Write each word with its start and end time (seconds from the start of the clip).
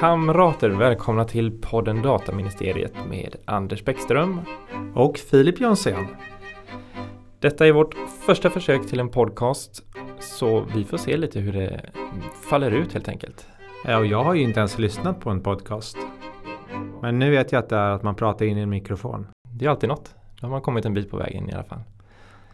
Kamrater, 0.00 0.70
välkomna 0.70 1.24
till 1.24 1.60
podden 1.60 2.02
Dataministeriet 2.02 2.92
med 3.08 3.36
Anders 3.44 3.84
Bäckström. 3.84 4.40
Och 4.94 5.18
Filip 5.18 5.60
Jonsén. 5.60 6.06
Detta 7.40 7.66
är 7.66 7.72
vårt 7.72 7.94
första 8.26 8.50
försök 8.50 8.86
till 8.86 9.00
en 9.00 9.08
podcast 9.08 9.82
så 10.18 10.66
vi 10.74 10.84
får 10.84 10.96
se 10.96 11.16
lite 11.16 11.40
hur 11.40 11.52
det 11.52 11.80
faller 12.50 12.70
ut 12.70 12.92
helt 12.92 13.08
enkelt. 13.08 13.46
Ja, 13.84 13.98
och 13.98 14.06
jag 14.06 14.24
har 14.24 14.34
ju 14.34 14.42
inte 14.42 14.60
ens 14.60 14.78
lyssnat 14.78 15.20
på 15.20 15.30
en 15.30 15.40
podcast. 15.40 15.96
Men 17.02 17.18
nu 17.18 17.30
vet 17.30 17.52
jag 17.52 17.58
att 17.58 17.68
det 17.68 17.76
är 17.76 17.90
att 17.90 18.02
man 18.02 18.14
pratar 18.14 18.46
in 18.46 18.58
i 18.58 18.60
en 18.60 18.70
mikrofon. 18.70 19.26
Det 19.50 19.66
är 19.66 19.70
alltid 19.70 19.88
något. 19.88 20.14
Då 20.40 20.46
har 20.46 20.50
man 20.50 20.60
kommit 20.60 20.84
en 20.84 20.94
bit 20.94 21.10
på 21.10 21.16
vägen 21.16 21.50
i 21.50 21.52
alla 21.52 21.64
fall. 21.64 21.80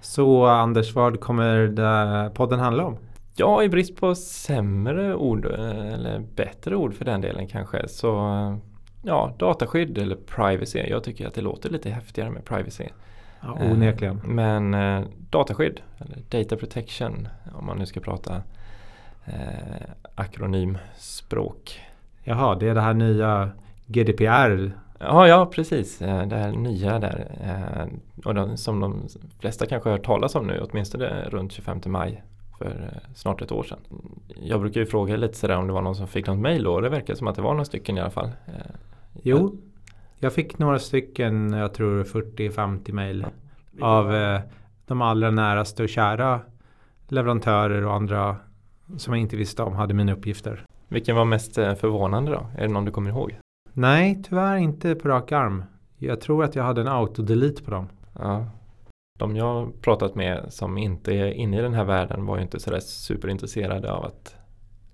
Så 0.01 0.45
Anders, 0.47 0.95
vad 0.95 1.21
kommer 1.21 2.29
podden 2.29 2.59
handla 2.59 2.85
om? 2.85 2.97
Ja, 3.35 3.63
i 3.63 3.69
brist 3.69 3.97
på 3.97 4.15
sämre 4.15 5.15
ord 5.15 5.47
eller 5.47 6.19
bättre 6.19 6.77
ord 6.77 6.95
för 6.95 7.05
den 7.05 7.21
delen 7.21 7.49
kanske 7.49 7.89
så 7.89 8.15
ja, 9.03 9.35
dataskydd 9.39 9.99
eller 9.99 10.17
privacy. 10.17 10.79
Jag 10.79 11.05
tycker 11.05 11.27
att 11.27 11.35
det 11.35 11.41
låter 11.41 11.71
lite 11.71 11.91
häftigare 11.91 12.31
med 12.31 12.45
privacy. 12.45 12.85
Ja, 13.41 13.59
onekligen. 13.61 14.17
Eh, 14.17 14.25
men 14.25 14.75
eh, 14.75 15.05
dataskydd 15.31 15.81
eller 15.99 16.19
data 16.29 16.57
protection 16.57 17.29
om 17.55 17.67
man 17.67 17.79
nu 17.79 17.87
ska 17.87 18.01
prata 18.01 18.43
eh, 19.25 19.83
akronymspråk. 20.15 21.81
Jaha, 22.25 22.55
det 22.55 22.69
är 22.69 22.75
det 22.75 22.81
här 22.81 22.95
nya 22.95 23.51
GDPR 23.87 24.73
Ja, 25.05 25.29
ja 25.29 25.47
precis. 25.47 26.03
Eh, 26.03 26.27
det 26.27 26.37
här 26.37 26.53
nya 26.53 26.99
där. 26.99 27.27
Eh, 27.45 27.87
och 28.25 28.35
de, 28.35 28.57
som 28.57 28.81
de 28.81 29.09
flesta 29.41 29.67
kanske 29.67 29.89
har 29.89 29.97
hört 29.97 30.07
talas 30.07 30.35
om 30.35 30.47
nu, 30.47 30.67
åtminstone 30.71 31.25
runt 31.29 31.53
25 31.53 31.81
maj 31.87 32.23
för 32.63 32.91
eh, 32.93 33.15
snart 33.15 33.43
ett 33.43 33.53
år 33.53 33.63
sedan. 33.63 33.79
Jag 34.37 34.61
brukar 34.61 34.81
ju 34.81 34.87
fråga 34.87 35.17
lite 35.17 35.35
sådär 35.35 35.57
om 35.57 35.67
det 35.67 35.73
var 35.73 35.83
någon 35.83 35.97
som 35.97 36.09
fick 36.09 36.27
något 36.27 36.39
mejl 36.39 36.63
då 36.63 36.81
det 36.81 36.89
verkar 36.89 37.15
som 37.15 37.27
att 37.27 37.37
det 37.37 37.43
var 37.43 37.53
några 37.53 37.65
stycken 37.65 37.99
i 37.99 38.01
alla 38.01 38.11
fall. 38.11 38.31
Jo, 39.23 39.57
jag 40.19 40.33
fick 40.33 40.59
några 40.59 40.79
stycken, 40.79 41.53
jag 41.53 41.75
tror 41.75 42.05
40-50 42.05 42.93
mejl 42.93 43.27
av 43.81 44.13
de 44.87 45.03
allra 45.03 45.31
näraste 45.31 45.83
och 45.83 45.89
kära 45.89 46.41
leverantörer 47.09 47.87
och 47.87 47.95
andra 47.95 48.37
som 48.97 49.15
jag 49.15 49.21
inte 49.21 49.37
visste 49.37 49.63
om 49.63 49.73
hade 49.73 49.95
mina 49.95 50.13
uppgifter. 50.13 50.67
Vilken 50.89 51.17
var 51.17 51.25
mest 51.25 51.55
förvånande 51.55 52.33
då? 52.33 52.47
Är 52.59 52.63
det 52.63 52.73
någon 52.73 52.85
du 52.85 52.91
kommer 52.91 53.11
ihåg? 53.11 53.39
Nej, 53.73 54.23
tyvärr 54.29 54.57
inte 54.57 54.95
på 54.95 55.09
rak 55.09 55.33
arm. 55.33 55.65
Jag 55.99 56.21
tror 56.21 56.45
att 56.45 56.55
jag 56.55 56.65
hade 56.65 56.81
en 56.81 56.89
autodelete 56.89 57.63
på 57.63 57.71
dem. 57.71 57.89
Ja. 58.19 58.47
De 59.19 59.37
jag 59.37 59.81
pratat 59.81 60.15
med 60.15 60.47
som 60.49 60.79
inte 60.79 61.15
är 61.15 61.27
inne 61.27 61.59
i 61.59 61.63
den 61.63 61.75
här 61.75 61.85
världen 61.85 62.27
var 62.27 62.37
ju 62.37 62.43
inte 62.43 62.61
sådär 62.61 62.81
superintresserade 62.81 63.93
av 63.93 64.05
att 64.05 64.37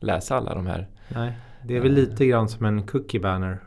läsa 0.00 0.36
alla 0.36 0.54
de 0.54 0.66
här. 0.66 0.88
Nej, 1.08 1.32
det 1.64 1.76
är 1.76 1.80
väl 1.80 1.92
lite 1.92 2.26
grann 2.26 2.48
som 2.48 2.66
en 2.66 2.86
cookie 2.86 3.20
banner. 3.20 3.60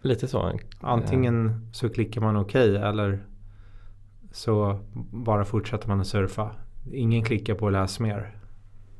Lite 0.00 0.28
så. 0.28 0.58
Antingen 0.80 1.68
så 1.72 1.88
klickar 1.88 2.20
man 2.20 2.36
okej 2.36 2.70
okay, 2.70 2.88
eller 2.88 3.26
så 4.32 4.80
bara 5.10 5.44
fortsätter 5.44 5.88
man 5.88 6.00
att 6.00 6.06
surfa. 6.06 6.50
Ingen 6.92 7.24
klickar 7.24 7.54
på 7.54 7.70
läs 7.70 8.00
mer. 8.00 8.36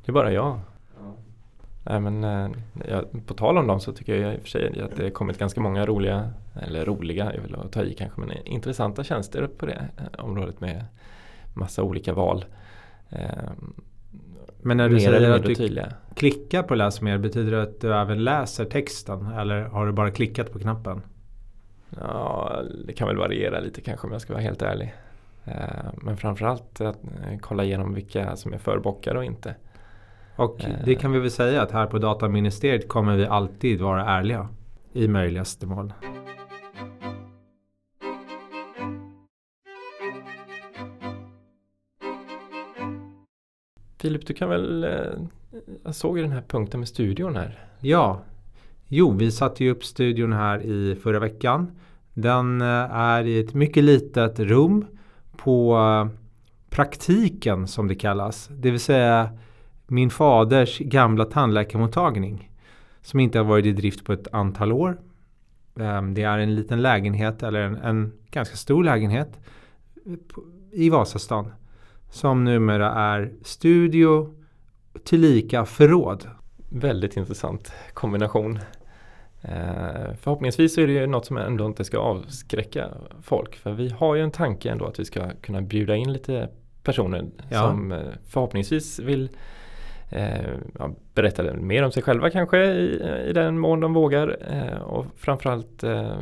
Det 0.05 0.11
är 0.11 0.13
bara 0.13 0.31
jag. 0.31 0.59
Nej, 1.83 1.99
men, 1.99 2.23
eh, 2.23 2.49
ja, 2.89 3.03
på 3.25 3.33
tal 3.33 3.57
om 3.57 3.67
dem 3.67 3.79
så 3.79 3.91
tycker 3.91 4.15
jag 4.15 4.33
i 4.33 4.37
och 4.37 4.41
för 4.41 4.49
sig 4.49 4.81
att 4.81 4.95
det 4.95 5.03
har 5.03 5.09
kommit 5.09 5.37
ganska 5.37 5.61
många 5.61 5.85
roliga, 5.85 6.33
eller 6.61 6.85
roliga, 6.85 7.33
jag 7.35 7.41
vill 7.41 7.55
ta 7.71 7.83
i 7.83 7.93
kanske, 7.93 8.21
men 8.21 8.31
intressanta 8.45 9.03
tjänster 9.03 9.47
på 9.57 9.65
det 9.65 9.87
eh, 9.97 10.25
området 10.25 10.61
med 10.61 10.85
massa 11.53 11.83
olika 11.83 12.13
val. 12.13 12.45
Ehm, 13.09 13.73
men 14.61 14.77
när 14.77 14.89
du 14.89 14.99
säger 14.99 15.31
att 15.31 15.43
du 15.43 15.55
tydliga. 15.55 15.93
klickar 16.15 16.63
på 16.63 16.75
läs 16.75 17.01
mer, 17.01 17.17
betyder 17.17 17.51
det 17.51 17.63
att 17.63 17.81
du 17.81 17.95
även 17.95 18.23
läser 18.23 18.65
texten 18.65 19.27
eller 19.27 19.61
har 19.61 19.85
du 19.85 19.91
bara 19.91 20.11
klickat 20.11 20.51
på 20.51 20.59
knappen? 20.59 21.01
Ja, 21.99 22.61
det 22.85 22.93
kan 22.93 23.07
väl 23.07 23.17
variera 23.17 23.59
lite 23.59 23.81
kanske 23.81 24.07
om 24.07 24.13
jag 24.13 24.21
ska 24.21 24.33
vara 24.33 24.43
helt 24.43 24.61
ärlig. 24.61 24.93
Men 25.93 26.17
framförallt 26.17 26.81
att 26.81 27.03
eh, 27.03 27.37
kolla 27.41 27.63
igenom 27.63 27.93
vilka 27.93 28.35
som 28.35 28.53
är 28.53 28.57
förbockade 28.57 29.19
och 29.19 29.25
inte. 29.25 29.55
Och 30.35 30.63
eh. 30.63 30.75
det 30.85 30.95
kan 30.95 31.11
vi 31.11 31.19
väl 31.19 31.31
säga 31.31 31.61
att 31.61 31.71
här 31.71 31.85
på 31.85 31.97
Dataministeriet 31.97 32.87
kommer 32.87 33.17
vi 33.17 33.25
alltid 33.25 33.81
vara 33.81 34.05
ärliga 34.05 34.49
i 34.93 35.07
möjligaste 35.07 35.65
mån. 35.65 35.93
Filip, 43.97 44.27
du 44.27 44.33
kan 44.33 44.49
väl... 44.49 44.83
Eh, 44.83 44.89
jag 45.83 45.95
såg 45.95 46.17
ju 46.17 46.23
den 46.23 46.31
här 46.31 46.43
punkten 46.47 46.79
med 46.79 46.89
studion 46.89 47.35
här. 47.35 47.67
Ja. 47.79 48.21
Jo, 48.87 49.11
vi 49.11 49.31
satte 49.31 49.63
ju 49.63 49.71
upp 49.71 49.85
studion 49.85 50.33
här 50.33 50.61
i 50.61 50.95
förra 50.95 51.19
veckan. 51.19 51.71
Den 52.13 52.61
eh, 52.61 52.67
är 52.91 53.23
i 53.23 53.39
ett 53.39 53.53
mycket 53.53 53.83
litet 53.83 54.39
rum 54.39 54.85
på 55.37 55.77
praktiken 56.69 57.67
som 57.67 57.87
det 57.87 57.95
kallas. 57.95 58.49
Det 58.51 58.71
vill 58.71 58.79
säga 58.79 59.29
min 59.93 60.09
faders 60.09 60.79
gamla 60.79 61.25
tandläkarmottagning 61.25 62.51
som 63.01 63.19
inte 63.19 63.37
har 63.37 63.45
varit 63.45 63.65
i 63.65 63.71
drift 63.71 64.05
på 64.05 64.13
ett 64.13 64.27
antal 64.31 64.71
år. 64.71 64.97
Ehm, 65.79 66.13
det 66.13 66.23
är 66.23 66.37
en 66.37 66.55
liten 66.55 66.81
lägenhet 66.81 67.43
eller 67.43 67.59
en, 67.59 67.75
en 67.75 68.13
ganska 68.31 68.55
stor 68.55 68.83
lägenhet 68.83 69.39
i 70.71 70.89
Vasastan 70.89 71.51
som 72.09 72.43
numera 72.43 72.91
är 72.91 73.31
studio 73.41 74.33
tillika 75.03 75.65
förråd. 75.65 76.29
Väldigt 76.69 77.17
intressant 77.17 77.73
kombination. 77.93 78.59
Eh, 79.41 80.13
förhoppningsvis 80.19 80.75
så 80.75 80.81
är 80.81 80.87
det 80.87 80.93
ju 80.93 81.07
något 81.07 81.25
som 81.25 81.37
ändå 81.37 81.65
inte 81.65 81.83
ska 81.83 81.97
avskräcka 81.97 82.89
folk. 83.21 83.55
För 83.55 83.73
vi 83.73 83.89
har 83.89 84.15
ju 84.15 84.21
en 84.21 84.31
tanke 84.31 84.69
ändå 84.69 84.85
att 84.85 84.99
vi 84.99 85.05
ska 85.05 85.29
kunna 85.41 85.61
bjuda 85.61 85.95
in 85.95 86.13
lite 86.13 86.49
personer 86.83 87.25
ja. 87.49 87.61
som 87.61 87.91
eh, 87.91 88.01
förhoppningsvis 88.27 88.99
vill 88.99 89.29
eh, 90.13 90.59
berätta 91.13 91.53
mer 91.53 91.83
om 91.83 91.91
sig 91.91 92.03
själva 92.03 92.29
kanske 92.29 92.65
i, 92.65 93.01
i 93.29 93.33
den 93.33 93.59
mån 93.59 93.79
de 93.79 93.93
vågar 93.93 94.37
eh, 94.49 94.81
och 94.81 95.05
framförallt 95.15 95.83
eh, 95.83 96.17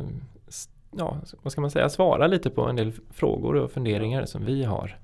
ja, 0.96 1.16
vad 1.42 1.52
ska 1.52 1.60
man 1.60 1.70
säga, 1.70 1.88
svara 1.88 2.26
lite 2.26 2.50
på 2.50 2.62
en 2.62 2.76
del 2.76 2.92
frågor 3.10 3.54
och 3.56 3.70
funderingar 3.70 4.24
som 4.24 4.44
vi 4.44 4.64
har. 4.64 4.98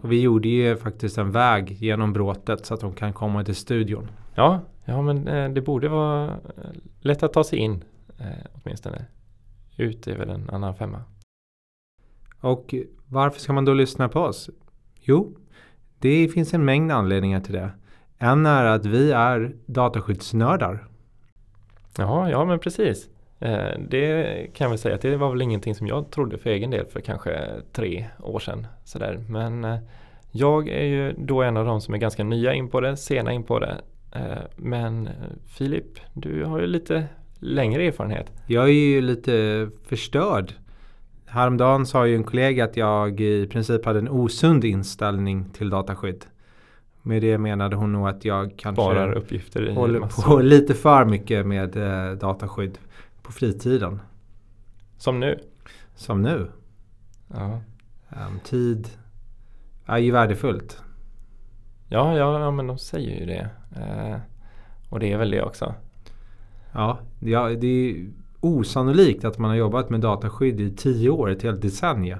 Och 0.00 0.12
vi 0.12 0.20
gjorde 0.20 0.48
ju 0.48 0.76
faktiskt 0.76 1.18
en 1.18 1.32
väg 1.32 1.70
genom 1.70 2.12
bråtet 2.12 2.66
så 2.66 2.74
att 2.74 2.80
de 2.80 2.92
kan 2.92 3.12
komma 3.12 3.44
till 3.44 3.56
studion. 3.56 4.08
Ja, 4.34 4.60
ja 4.84 5.02
men 5.02 5.28
eh, 5.28 5.50
det 5.50 5.60
borde 5.60 5.88
vara 5.88 6.24
eh, 6.24 6.70
lätt 7.00 7.22
att 7.22 7.32
ta 7.32 7.44
sig 7.44 7.58
in 7.58 7.84
eh, 8.18 8.46
åtminstone. 8.52 9.04
Ut 9.76 10.06
är 10.06 10.16
väl 10.16 10.30
en 10.30 10.50
annan 10.50 10.74
femma. 10.74 11.02
Och 12.40 12.74
varför 13.08 13.40
ska 13.40 13.52
man 13.52 13.64
då 13.64 13.74
lyssna 13.74 14.08
på 14.08 14.20
oss? 14.20 14.50
Jo, 15.00 15.36
det 16.02 16.28
finns 16.28 16.54
en 16.54 16.64
mängd 16.64 16.92
anledningar 16.92 17.40
till 17.40 17.52
det. 17.52 17.70
En 18.18 18.46
är 18.46 18.64
att 18.64 18.86
vi 18.86 19.12
är 19.12 19.52
dataskyddsnördar. 19.66 20.84
Ja, 21.98 22.30
ja 22.30 22.44
men 22.44 22.58
precis. 22.58 23.08
Eh, 23.40 23.78
det 23.88 24.46
kan 24.54 24.70
väl 24.70 24.78
säga 24.78 24.94
att 24.94 25.00
det 25.00 25.16
var 25.16 25.30
väl 25.30 25.42
ingenting 25.42 25.74
som 25.74 25.86
jag 25.86 26.10
trodde 26.10 26.38
för 26.38 26.50
egen 26.50 26.70
del 26.70 26.86
för 26.86 27.00
kanske 27.00 27.48
tre 27.72 28.06
år 28.20 28.38
sedan. 28.38 28.66
Sådär. 28.84 29.24
Men 29.28 29.64
eh, 29.64 29.78
jag 30.30 30.68
är 30.68 30.84
ju 30.84 31.12
då 31.18 31.42
en 31.42 31.56
av 31.56 31.66
de 31.66 31.80
som 31.80 31.94
är 31.94 31.98
ganska 31.98 32.24
nya 32.24 32.54
in 32.54 32.68
på 32.68 32.80
det, 32.80 32.96
sena 32.96 33.32
in 33.32 33.42
på 33.42 33.58
det. 33.58 33.76
Eh, 34.14 34.42
men 34.56 35.08
Filip, 35.46 36.00
du 36.12 36.44
har 36.44 36.60
ju 36.60 36.66
lite 36.66 37.04
längre 37.38 37.86
erfarenhet. 37.86 38.32
Jag 38.46 38.64
är 38.64 38.72
ju 38.72 39.00
lite 39.00 39.68
förstörd 39.88 40.52
Häromdagen 41.32 41.86
sa 41.86 42.06
ju 42.06 42.16
en 42.16 42.24
kollega 42.24 42.64
att 42.64 42.76
jag 42.76 43.20
i 43.20 43.46
princip 43.46 43.84
hade 43.84 43.98
en 43.98 44.08
osund 44.08 44.64
inställning 44.64 45.44
till 45.44 45.70
dataskydd. 45.70 46.24
Med 47.02 47.22
det 47.22 47.38
menade 47.38 47.76
hon 47.76 47.92
nog 47.92 48.08
att 48.08 48.24
jag 48.24 48.54
kanske 48.56 48.82
Sparar 48.82 49.12
uppgifter 49.12 49.68
i 49.68 49.74
håller 49.74 50.00
på 50.00 50.38
lite 50.38 50.74
för 50.74 51.04
mycket 51.04 51.46
med 51.46 51.76
eh, 51.76 52.12
dataskydd 52.18 52.78
på 53.22 53.32
fritiden. 53.32 54.00
Som 54.96 55.20
nu? 55.20 55.38
Som 55.94 56.22
nu. 56.22 56.50
Ja. 57.28 57.60
Um, 58.08 58.40
tid 58.44 58.88
är 59.86 59.98
ju 59.98 60.10
värdefullt. 60.10 60.82
Ja, 61.88 62.16
ja, 62.16 62.40
ja, 62.40 62.50
men 62.50 62.66
de 62.66 62.78
säger 62.78 63.20
ju 63.20 63.26
det. 63.26 63.48
Eh, 63.76 64.16
och 64.88 65.00
det 65.00 65.12
är 65.12 65.18
väl 65.18 65.30
det 65.30 65.42
också. 65.42 65.74
Ja, 66.72 66.98
ja 67.20 67.48
det 67.48 67.66
är 67.66 68.06
osannolikt 68.42 69.24
att 69.24 69.38
man 69.38 69.50
har 69.50 69.56
jobbat 69.56 69.90
med 69.90 70.00
dataskydd 70.00 70.60
i 70.60 70.70
tio 70.76 71.10
år, 71.10 71.30
ett 71.30 71.42
helt 71.42 71.62
decennium. 71.62 72.18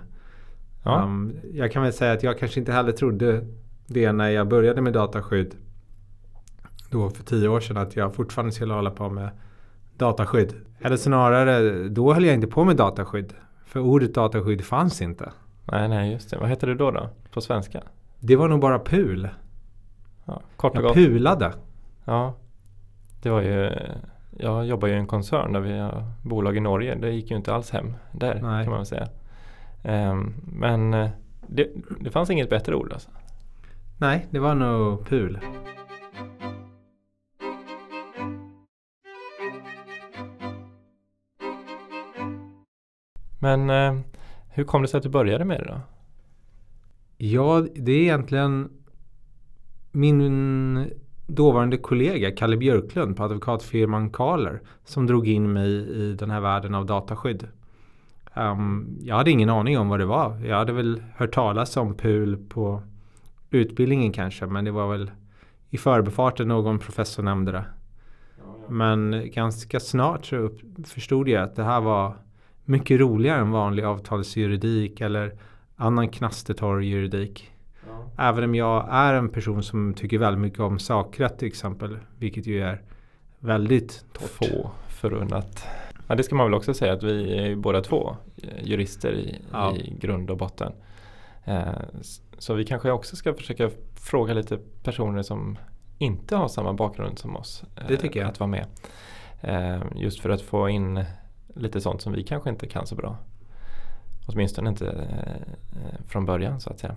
Ja. 0.82 1.02
Um, 1.02 1.32
jag 1.52 1.72
kan 1.72 1.82
väl 1.82 1.92
säga 1.92 2.12
att 2.12 2.22
jag 2.22 2.38
kanske 2.38 2.60
inte 2.60 2.72
heller 2.72 2.92
trodde 2.92 3.46
det 3.86 4.12
när 4.12 4.28
jag 4.30 4.48
började 4.48 4.80
med 4.80 4.92
dataskydd. 4.92 5.54
Då 6.90 7.10
för 7.10 7.24
tio 7.24 7.48
år 7.48 7.60
sedan 7.60 7.76
att 7.76 7.96
jag 7.96 8.14
fortfarande 8.14 8.52
skulle 8.52 8.74
hålla 8.74 8.90
på 8.90 9.10
med 9.10 9.30
dataskydd. 9.96 10.54
Eller 10.80 10.96
snarare, 10.96 11.88
då 11.88 12.12
höll 12.14 12.24
jag 12.24 12.34
inte 12.34 12.46
på 12.46 12.64
med 12.64 12.76
dataskydd. 12.76 13.34
För 13.64 13.80
ordet 13.80 14.14
dataskydd 14.14 14.64
fanns 14.64 15.02
inte. 15.02 15.32
Nej, 15.64 15.88
nej, 15.88 16.12
just 16.12 16.30
det. 16.30 16.38
Vad 16.38 16.48
hette 16.48 16.66
det 16.66 16.74
då 16.74 16.90
då? 16.90 17.08
På 17.30 17.40
svenska? 17.40 17.82
Det 18.20 18.36
var 18.36 18.48
nog 18.48 18.60
bara 18.60 18.78
PUL. 18.78 19.28
Ja, 20.24 20.42
kort 20.56 20.78
och 20.78 20.84
jag 20.84 20.94
pulade. 20.94 21.52
Ja, 22.04 22.34
Det 23.22 23.30
var 23.30 23.40
ju, 23.40 23.70
jag 24.38 24.66
jobbar 24.66 24.88
ju 24.88 24.94
i 24.94 24.98
en 24.98 25.06
koncern 25.06 25.52
där 25.52 25.60
vi 25.60 25.78
har 25.78 26.04
bolag 26.22 26.56
i 26.56 26.60
Norge. 26.60 26.94
Det 26.94 27.10
gick 27.10 27.30
ju 27.30 27.36
inte 27.36 27.54
alls 27.54 27.70
hem 27.70 27.94
där 28.12 28.34
Nej. 28.34 28.64
kan 28.64 28.70
man 28.70 28.78
väl 28.78 28.86
säga. 28.86 29.08
Ehm, 29.82 30.34
men 30.42 30.94
eh, 30.94 31.10
det, 31.46 31.70
det 32.00 32.10
fanns 32.10 32.30
inget 32.30 32.50
bättre 32.50 32.74
ord 32.74 32.92
alltså. 32.92 33.10
Nej, 33.98 34.26
det 34.30 34.38
var 34.38 34.54
nog 34.54 35.06
PUL. 35.06 35.38
Men 43.38 43.70
eh, 43.70 44.00
hur 44.48 44.64
kom 44.64 44.82
det 44.82 44.88
sig 44.88 44.98
att 44.98 45.04
du 45.04 45.08
började 45.08 45.44
med 45.44 45.60
det 45.60 45.66
då? 45.66 45.80
Ja, 47.16 47.66
det 47.74 47.92
är 47.92 48.00
egentligen 48.02 48.70
min 49.92 50.90
dåvarande 51.26 51.76
kollega 51.76 52.30
Kalle 52.30 52.56
Björklund 52.56 53.16
på 53.16 53.24
advokatfirman 53.24 54.10
Karler 54.10 54.60
som 54.84 55.06
drog 55.06 55.28
in 55.28 55.52
mig 55.52 55.70
i 55.70 56.12
den 56.12 56.30
här 56.30 56.40
världen 56.40 56.74
av 56.74 56.86
dataskydd. 56.86 57.48
Um, 58.34 58.98
jag 59.02 59.16
hade 59.16 59.30
ingen 59.30 59.48
aning 59.48 59.78
om 59.78 59.88
vad 59.88 60.00
det 60.00 60.06
var. 60.06 60.40
Jag 60.46 60.56
hade 60.56 60.72
väl 60.72 61.02
hört 61.16 61.34
talas 61.34 61.76
om 61.76 61.94
PUL 61.94 62.36
på 62.48 62.82
utbildningen 63.50 64.12
kanske 64.12 64.46
men 64.46 64.64
det 64.64 64.70
var 64.70 64.92
väl 64.92 65.10
i 65.70 65.78
förbifarten 65.78 66.48
någon 66.48 66.78
professor 66.78 67.22
nämnde 67.22 67.52
det. 67.52 67.64
Men 68.68 69.30
ganska 69.30 69.80
snart 69.80 70.26
så 70.26 70.50
förstod 70.86 71.28
jag 71.28 71.42
att 71.42 71.56
det 71.56 71.64
här 71.64 71.80
var 71.80 72.16
mycket 72.64 73.00
roligare 73.00 73.40
än 73.40 73.50
vanlig 73.50 73.84
avtalsjuridik 73.84 75.00
eller 75.00 75.38
annan 75.76 76.08
knastertorr 76.08 76.82
juridik. 76.82 77.51
Även 78.18 78.44
om 78.44 78.54
jag 78.54 78.86
är 78.90 79.14
en 79.14 79.28
person 79.28 79.62
som 79.62 79.94
tycker 79.94 80.18
väldigt 80.18 80.40
mycket 80.40 80.60
om 80.60 80.78
sakrätt 80.78 81.38
till 81.38 81.48
exempel. 81.48 81.98
Vilket 82.18 82.46
ju 82.46 82.62
är 82.62 82.82
väldigt 83.38 84.04
torrt. 84.12 84.28
Få 84.30 84.70
förunnat. 84.88 85.66
Ja, 86.08 86.14
det 86.14 86.22
ska 86.22 86.34
man 86.34 86.46
väl 86.46 86.54
också 86.54 86.74
säga 86.74 86.92
att 86.92 87.02
vi 87.02 87.38
är 87.38 87.46
ju 87.46 87.56
båda 87.56 87.80
två 87.80 88.16
eh, 88.36 88.64
jurister 88.64 89.12
i, 89.12 89.38
Ja. 89.52 89.76
i 89.76 89.96
grund 90.00 90.30
och 90.30 90.36
botten. 90.36 90.72
Eh, 91.44 91.72
så 92.38 92.54
vi 92.54 92.64
kanske 92.64 92.90
också 92.90 93.16
ska 93.16 93.34
försöka 93.34 93.70
fråga 93.94 94.34
lite 94.34 94.58
personer 94.82 95.22
som 95.22 95.58
inte 95.98 96.36
har 96.36 96.48
samma 96.48 96.72
bakgrund 96.72 97.18
som 97.18 97.36
oss. 97.36 97.64
eh, 97.76 97.82
Det 97.88 97.96
tycker 97.96 98.20
jag. 98.20 98.28
Att 98.28 98.40
vara 98.40 98.50
med. 98.50 98.66
Eh, 99.40 99.82
just 99.96 100.20
för 100.20 100.30
att 100.30 100.42
få 100.42 100.68
in 100.68 101.04
lite 101.54 101.80
sånt 101.80 102.02
som 102.02 102.12
vi 102.12 102.22
kanske 102.22 102.50
inte 102.50 102.66
kan 102.66 102.86
så 102.86 102.94
bra. 102.94 103.16
Åtminstone 104.26 104.70
inte 104.70 104.86
eh, 104.90 106.06
från 106.08 106.24
början 106.26 106.60
så 106.60 106.70
att 106.70 106.78
säga. 106.78 106.96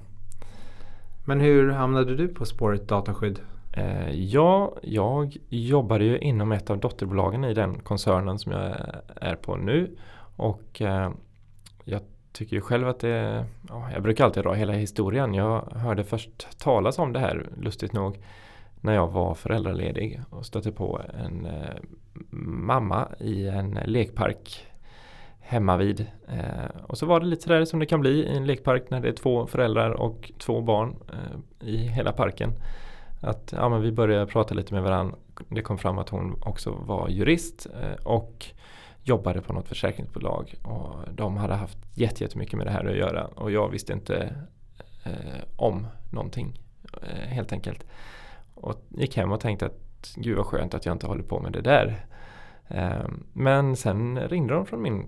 Men 1.25 1.39
hur 1.39 1.72
hamnade 1.72 2.16
du 2.16 2.27
på 2.27 2.45
spåret 2.45 2.88
dataskydd? 2.88 3.39
Eh, 3.74 4.12
ja, 4.12 4.75
jag 4.83 5.38
jobbade 5.50 6.04
ju 6.04 6.18
inom 6.18 6.51
ett 6.51 6.69
av 6.69 6.80
dotterbolagen 6.80 7.44
i 7.44 7.54
den 7.54 7.80
koncernen 7.80 8.39
som 8.39 8.51
jag 8.51 8.75
är 9.16 9.36
på 9.36 9.56
nu. 9.56 9.98
Och 10.36 10.81
eh, 10.81 11.12
jag 11.83 12.01
tycker 12.31 12.56
ju 12.56 12.62
själv 12.62 12.88
att 12.88 13.00
det, 13.00 13.45
ja, 13.69 13.89
jag 13.94 14.04
brukar 14.04 14.25
alltid 14.25 14.44
dra 14.44 14.54
hela 14.54 14.74
historien. 14.74 15.33
Jag 15.33 15.62
hörde 15.75 16.04
först 16.04 16.60
talas 16.60 17.00
om 17.00 17.13
det 17.13 17.19
här, 17.19 17.50
lustigt 17.57 17.94
nog, 17.94 18.18
när 18.81 18.94
jag 18.94 19.07
var 19.07 19.33
föräldraledig 19.33 20.21
och 20.30 20.45
stötte 20.45 20.71
på 20.71 21.01
en 21.24 21.45
eh, 21.45 21.75
mamma 22.39 23.07
i 23.19 23.48
en 23.48 23.80
lekpark 23.86 24.66
hemma 25.47 25.77
vid. 25.77 26.06
Eh, 26.27 26.81
och 26.88 26.97
så 26.97 27.06
var 27.06 27.19
det 27.19 27.25
lite 27.25 27.44
sådär 27.44 27.65
som 27.65 27.80
det 27.80 27.86
kan 27.86 28.01
bli 28.01 28.09
i 28.09 28.38
en 28.38 28.45
lekpark 28.45 28.89
när 28.89 29.00
det 29.00 29.07
är 29.07 29.13
två 29.13 29.47
föräldrar 29.47 29.92
och 29.92 30.31
två 30.39 30.62
barn 30.62 30.95
eh, 31.13 31.68
i 31.68 31.77
hela 31.77 32.12
parken. 32.12 32.51
Att 33.21 33.53
ja, 33.57 33.69
men 33.69 33.81
vi 33.81 33.92
började 33.92 34.25
prata 34.25 34.53
lite 34.56 34.74
med 34.74 34.83
varandra. 34.83 35.15
Det 35.50 35.62
kom 35.62 35.77
fram 35.77 35.97
att 35.97 36.09
hon 36.09 36.42
också 36.42 36.71
var 36.71 37.09
jurist 37.09 37.68
eh, 37.81 38.06
och 38.06 38.45
jobbade 39.03 39.42
på 39.42 39.53
något 39.53 39.68
försäkringsbolag. 39.68 40.56
Och 40.63 40.95
de 41.13 41.38
hade 41.38 41.53
haft 41.53 41.77
jättemycket 41.94 42.57
med 42.57 42.68
det 42.68 42.71
här 42.71 42.86
att 42.86 42.97
göra 42.97 43.25
och 43.25 43.51
jag 43.51 43.69
visste 43.69 43.94
inte 43.94 44.36
eh, 45.03 45.44
om 45.56 45.88
någonting 46.12 46.59
eh, 47.01 47.27
helt 47.27 47.51
enkelt. 47.51 47.86
Och 48.53 48.86
gick 48.89 49.18
hem 49.18 49.31
och 49.31 49.39
tänkte 49.39 49.65
att 49.65 50.13
gud 50.15 50.38
vad 50.38 50.45
skönt 50.45 50.74
att 50.74 50.86
jag 50.86 50.95
inte 50.95 51.07
håller 51.07 51.24
på 51.24 51.39
med 51.39 51.51
det 51.51 51.62
där. 51.62 52.06
Eh, 52.68 53.09
men 53.33 53.75
sen 53.75 54.19
ringde 54.19 54.53
de 54.53 54.65
från 54.65 54.81
min 54.81 55.07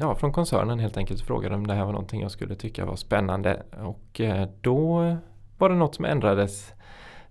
Ja, 0.00 0.14
från 0.14 0.32
koncernen 0.32 0.78
helt 0.78 0.96
enkelt 0.96 1.20
frågade 1.20 1.54
om 1.54 1.66
det 1.66 1.74
här 1.74 1.84
var 1.84 1.92
någonting 1.92 2.20
jag 2.22 2.30
skulle 2.30 2.54
tycka 2.54 2.84
var 2.84 2.96
spännande. 2.96 3.62
Och 3.84 4.20
eh, 4.20 4.48
då 4.60 5.16
var 5.58 5.68
det 5.68 5.74
något 5.74 5.94
som 5.94 6.04
ändrades. 6.04 6.72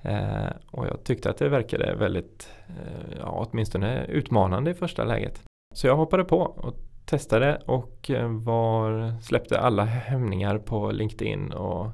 Eh, 0.02 0.48
och 0.72 0.88
jag 0.88 1.04
tyckte 1.04 1.30
att 1.30 1.38
det 1.38 1.50
verkade 1.50 1.96
väldigt, 1.96 2.50
eh, 2.68 3.18
ja 3.20 3.48
åtminstone 3.52 4.06
utmanande 4.06 4.72
i 4.72 4.74
första 4.74 5.04
läget. 5.04 5.44
Så 5.76 5.88
jag 5.88 5.96
hoppade 5.96 6.24
på 6.24 6.40
och 6.40 6.76
testade 7.06 7.62
och 7.66 8.12
var, 8.44 9.14
släppte 9.22 9.60
alla 9.60 9.86
hämningar 9.86 10.58
på 10.58 10.92
LinkedIn 10.92 11.52
och 11.52 11.86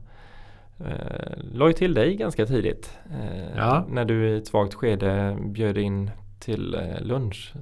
eh, 0.79 1.33
la 1.53 1.67
ju 1.67 1.73
till 1.73 1.93
dig 1.93 2.15
ganska 2.15 2.45
tidigt. 2.45 2.99
Eh, 3.11 3.57
Ja. 3.57 3.85
När 3.89 4.05
du 4.05 4.29
i 4.29 4.37
ett 4.37 4.47
svagt 4.47 4.73
skede 4.73 5.37
bjöd 5.41 5.77
in 5.77 6.11
till 6.39 6.77
lunch. 7.01 7.53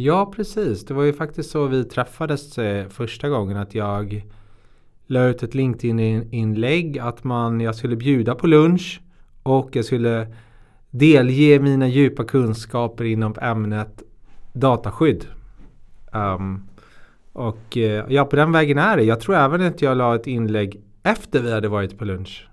Ja, 0.00 0.32
precis. 0.36 0.84
Det 0.84 0.94
var 0.94 1.02
ju 1.02 1.12
faktiskt 1.12 1.50
så 1.50 1.66
vi 1.66 1.84
träffades 1.84 2.58
eh, 2.58 2.88
första 2.88 3.28
gången 3.28 3.56
att 3.56 3.74
jag 3.74 4.26
la 5.06 5.24
ut 5.24 5.42
ett 5.42 5.54
LinkedIn-inlägg 5.54 6.98
att 6.98 7.24
man, 7.24 7.60
jag 7.60 7.74
skulle 7.74 7.96
bjuda 7.96 8.34
på 8.34 8.46
lunch 8.46 9.00
och 9.42 9.76
jag 9.76 9.84
skulle 9.84 10.34
delge 10.90 11.60
mina 11.60 11.88
djupa 11.88 12.24
kunskaper 12.24 13.04
inom 13.04 13.34
ämnet 13.40 14.02
dataskydd. 14.52 15.26
Um, 16.12 16.68
och 17.32 17.76
eh, 17.76 18.04
ja, 18.08 18.24
på 18.24 18.36
den 18.36 18.52
vägen 18.52 18.78
är 18.78 18.96
det. 18.96 19.02
Jag 19.02 19.20
tror 19.20 19.36
även 19.36 19.62
att 19.62 19.82
jag 19.82 19.96
la 19.96 20.14
ett 20.14 20.26
inlägg 20.26 20.82
efter 21.02 21.42
vi 21.42 21.52
hade 21.52 21.68
varit 21.68 21.98
på 21.98 22.04
lunch. 22.04 22.48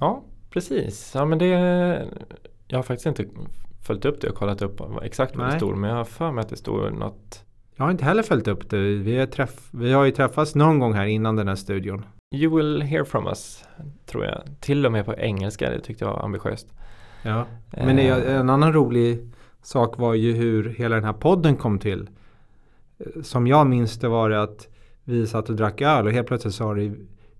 Ja, 0.00 0.22
precis. 0.50 1.12
Ja, 1.14 1.24
men 1.24 1.38
det, 1.38 1.46
jag 2.68 2.78
har 2.78 2.82
faktiskt 2.82 3.06
inte 3.06 3.24
följt 3.82 4.04
upp 4.04 4.20
det 4.20 4.28
och 4.28 4.34
kollat 4.34 4.62
upp 4.62 4.80
exakt 5.02 5.36
vad 5.36 5.50
det 5.50 5.56
stod. 5.56 5.76
Men 5.76 5.90
jag 5.90 5.96
har 5.96 6.04
för 6.04 6.32
mig 6.32 6.42
att 6.42 6.48
det 6.48 6.56
stod 6.56 6.92
något 6.92 7.44
Jag 7.76 7.84
har 7.84 7.90
inte 7.90 8.04
heller 8.04 8.22
följt 8.22 8.48
upp 8.48 8.70
det. 8.70 8.78
Vi 8.78 9.26
träff, 9.26 9.68
vi 9.70 9.92
har 9.92 10.04
ju 10.04 10.10
träffats 10.10 10.54
någon 10.54 10.78
gång 10.78 10.94
här 10.94 11.06
innan 11.06 11.36
den 11.36 11.48
här 11.48 11.54
studion. 11.54 12.04
You 12.34 12.56
will 12.56 12.82
hear 12.82 13.04
from 13.04 13.26
us, 13.26 13.64
tror 14.06 14.24
jag. 14.24 14.42
Till 14.60 14.86
och 14.86 14.92
med 14.92 15.06
på 15.06 15.14
engelska, 15.14 15.70
det 15.70 15.80
tyckte 15.80 16.04
jag 16.04 16.12
var 16.12 16.24
ambitiöst. 16.24 16.74
Ja. 17.22 17.46
Men 17.70 17.98
Eh, 17.98 18.36
en 18.36 18.50
annan 18.50 18.72
rolig 18.72 19.32
sak 19.62 19.98
var 19.98 20.14
ju 20.14 20.32
hur 20.32 20.68
hela 20.68 20.94
den 20.94 21.04
här 21.04 21.12
podden 21.12 21.56
kom 21.56 21.78
till. 21.78 22.08
Som 23.22 23.46
jag 23.46 23.66
minns 23.66 23.98
det 23.98 24.08
var 24.08 24.30
det 24.30 24.42
att 24.42 24.68
vi 25.04 25.26
satt 25.26 25.48
och 25.48 25.56
drack 25.56 25.80
öl 25.80 26.06
och 26.06 26.12
helt 26.12 26.28
plötsligt 26.28 26.54
sa 26.54 26.74
det 26.74 26.94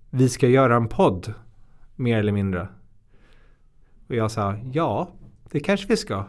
vi 0.09 0.29
ska 0.29 0.47
göra 0.47 0.75
en 0.75 0.87
podd. 0.87 1.33
Mer 1.95 2.17
eller 2.17 2.31
mindre. 2.31 2.67
Och 4.07 4.15
jag 4.15 4.31
sa 4.31 4.55
ja, 4.73 5.09
det 5.51 5.59
kanske 5.59 5.87
vi 5.87 5.97
ska. 5.97 6.25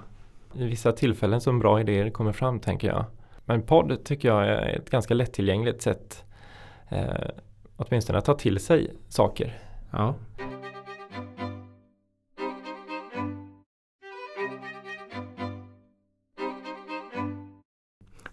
I 0.55 0.65
vissa 0.65 0.93
tillfällen 0.93 1.41
som 1.41 1.59
bra 1.59 1.81
idéer 1.81 2.11
kommer 2.11 2.33
fram, 2.33 2.61
tänker 2.61 2.89
jag. 2.89 3.05
Men 3.45 3.63
podd 3.63 4.05
tycker 4.05 4.29
jag 4.29 4.47
är 4.47 4.77
ett 4.77 4.91
ganska 4.91 5.15
lättillgängligt 5.15 5.83
sätt 5.83 6.25
eh, 6.89 7.31
åtminstone 7.77 8.19
att 8.19 8.25
ta 8.25 8.35
till 8.35 8.61
sig 8.61 8.97
saker. 9.09 9.59
Ja. 9.91 10.15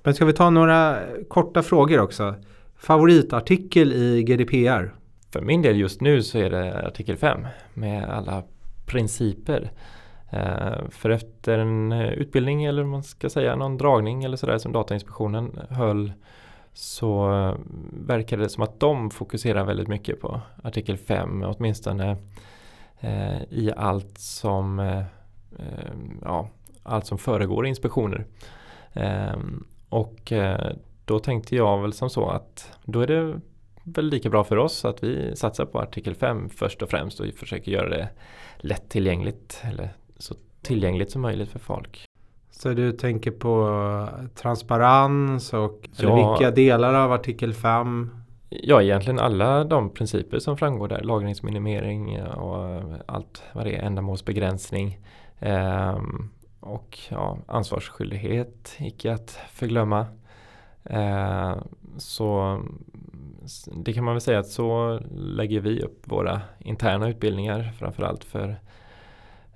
Men 0.03 0.13
ska 0.13 0.25
vi 0.25 0.33
ta 0.33 0.49
några 0.49 0.99
korta 1.27 1.63
frågor 1.63 1.99
också? 1.99 2.35
Favoritartikel 2.75 3.93
i 3.93 4.23
GDPR? 4.23 4.95
För 5.31 5.41
min 5.41 5.61
del 5.61 5.79
just 5.79 6.01
nu 6.01 6.23
så 6.23 6.37
är 6.37 6.49
det 6.49 6.87
artikel 6.87 7.17
5 7.17 7.47
med 7.73 8.09
alla 8.09 8.43
principer. 8.85 9.71
Eh, 10.29 10.89
för 10.89 11.09
efter 11.09 11.57
en 11.57 11.91
eh, 11.91 12.09
utbildning 12.09 12.63
eller 12.63 12.83
man 12.83 13.03
ska 13.03 13.29
säga 13.29 13.55
någon 13.55 13.77
dragning 13.77 14.23
eller 14.23 14.37
sådär 14.37 14.57
som 14.57 14.71
Datainspektionen 14.71 15.59
höll 15.69 16.13
så 16.73 17.31
eh, 17.31 17.55
verkade 17.91 18.43
det 18.43 18.49
som 18.49 18.63
att 18.63 18.79
de 18.79 19.11
fokuserar 19.11 19.65
väldigt 19.65 19.87
mycket 19.87 20.21
på 20.21 20.41
artikel 20.63 20.97
5 20.97 21.43
åtminstone 21.43 22.17
eh, 22.99 23.43
i 23.49 23.73
allt 23.77 24.17
som 24.17 24.79
eh, 24.79 25.03
ja, 26.21 26.49
allt 26.83 27.05
som 27.05 27.17
föregår 27.17 27.67
inspektioner. 27.67 28.25
Ehm, 28.93 29.65
eh, 29.89 29.97
och 29.97 30.33
då 31.05 31.19
tänkte 31.19 31.55
jag 31.55 31.81
väl 31.81 31.93
som 31.93 32.09
så 32.09 32.29
att 32.29 32.71
då 32.85 33.01
är 33.01 33.07
det 33.07 33.39
väl 33.83 34.09
lika 34.09 34.29
bra 34.29 34.43
för 34.43 34.57
oss 34.57 34.85
att 34.85 35.03
vi 35.03 35.35
satsar 35.35 35.65
på 35.65 35.79
artikel 35.79 36.15
5 36.15 36.49
först 36.49 36.81
och 36.81 36.89
främst 36.89 37.19
och 37.19 37.27
försöker 37.37 37.71
göra 37.71 37.89
det 37.89 38.09
lättillgängligt 38.57 39.63
eller 39.63 39.89
så 40.19 40.35
tillgängligt 40.61 41.11
som 41.11 41.21
möjligt 41.21 41.49
för 41.49 41.59
folk. 41.59 42.05
Så 42.51 42.69
du 42.73 42.91
tänker 42.91 43.31
på 43.31 44.07
transparens 44.35 45.53
och 45.53 45.89
eller 45.99 46.09
Ja. 46.09 46.31
vilka 46.37 46.51
delar 46.51 46.93
av 46.93 47.11
artikel 47.11 47.53
5? 47.53 48.11
Ja, 48.49 48.81
egentligen 48.81 49.19
alla 49.19 49.63
de 49.63 49.89
principer 49.89 50.39
som 50.39 50.57
framgår 50.57 50.87
där, 50.87 51.01
lagringsminimering 51.03 52.21
och 52.23 52.81
allt 53.05 53.43
vad 53.53 53.65
det 53.65 53.75
är, 53.75 53.81
ändamålsbegränsning. 53.83 54.99
Ehm, 55.39 56.29
och 56.59 56.99
ja, 57.09 57.37
ansvarsskyldighet, 57.47 58.75
icke 58.79 59.13
att 59.13 59.39
förglömma. 59.51 60.05
Eh, 60.83 61.55
så 61.97 62.59
det 63.75 63.93
kan 63.93 64.03
man 64.03 64.13
väl 64.13 64.21
säga 64.21 64.39
att 64.39 64.47
så 64.47 64.99
lägger 65.11 65.59
vi 65.59 65.81
upp 65.81 66.01
våra 66.03 66.41
interna 66.59 67.09
utbildningar 67.09 67.71
framförallt 67.79 68.23
för 68.23 68.55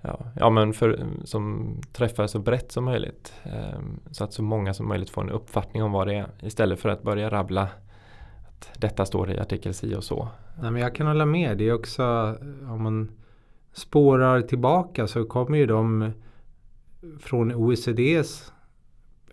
ja, 0.03 0.19
ja, 0.36 0.50
men 0.50 0.74
för, 0.74 1.05
som 1.24 1.75
träffar 1.91 2.27
så 2.27 2.39
brett 2.39 2.72
som 2.72 2.83
möjligt. 2.86 3.33
Eh, 3.43 3.79
så 4.12 4.24
att 4.24 4.33
så 4.33 4.43
många 4.43 4.74
som 4.74 4.88
möjligt 4.88 5.10
får 5.10 5.22
en 5.22 5.29
uppfattning 5.29 5.83
om 5.83 5.91
vad 5.91 6.07
det 6.07 6.15
är 6.15 6.27
istället 6.41 6.79
för 6.79 6.89
att 6.89 7.03
börja 7.03 7.29
rabbla 7.29 7.69
att 8.48 8.72
detta 8.77 9.05
står 9.05 9.31
i 9.31 9.39
artikel 9.39 9.74
si 9.74 9.95
och 9.95 10.03
så. 10.03 10.27
Nej, 10.62 10.72
men 10.72 10.81
jag 10.81 10.95
kan 10.95 11.07
hålla 11.07 11.25
med. 11.25 11.57
Det 11.57 11.69
är 11.69 11.74
också 11.74 12.03
om 12.69 12.83
man 12.83 13.12
spårar 13.74 14.41
tillbaka 14.41 15.07
så 15.07 15.25
kommer 15.25 15.57
ju 15.57 15.65
de 15.65 16.12
från 17.19 17.55
OECDs 17.55 18.53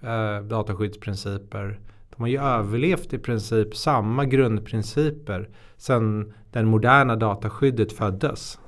eh, 0.03 0.41
dataskyddsprinciper. 0.43 1.81
De 2.11 2.23
har 2.23 2.29
ju 2.29 2.41
överlevt 2.41 3.13
i 3.13 3.19
princip 3.19 3.77
samma 3.77 4.25
grundprinciper 4.25 5.49
sedan 5.77 6.33
den 6.51 6.67
moderna 6.67 7.17
dataskyddet 7.17 7.93
föddes. 7.93 8.59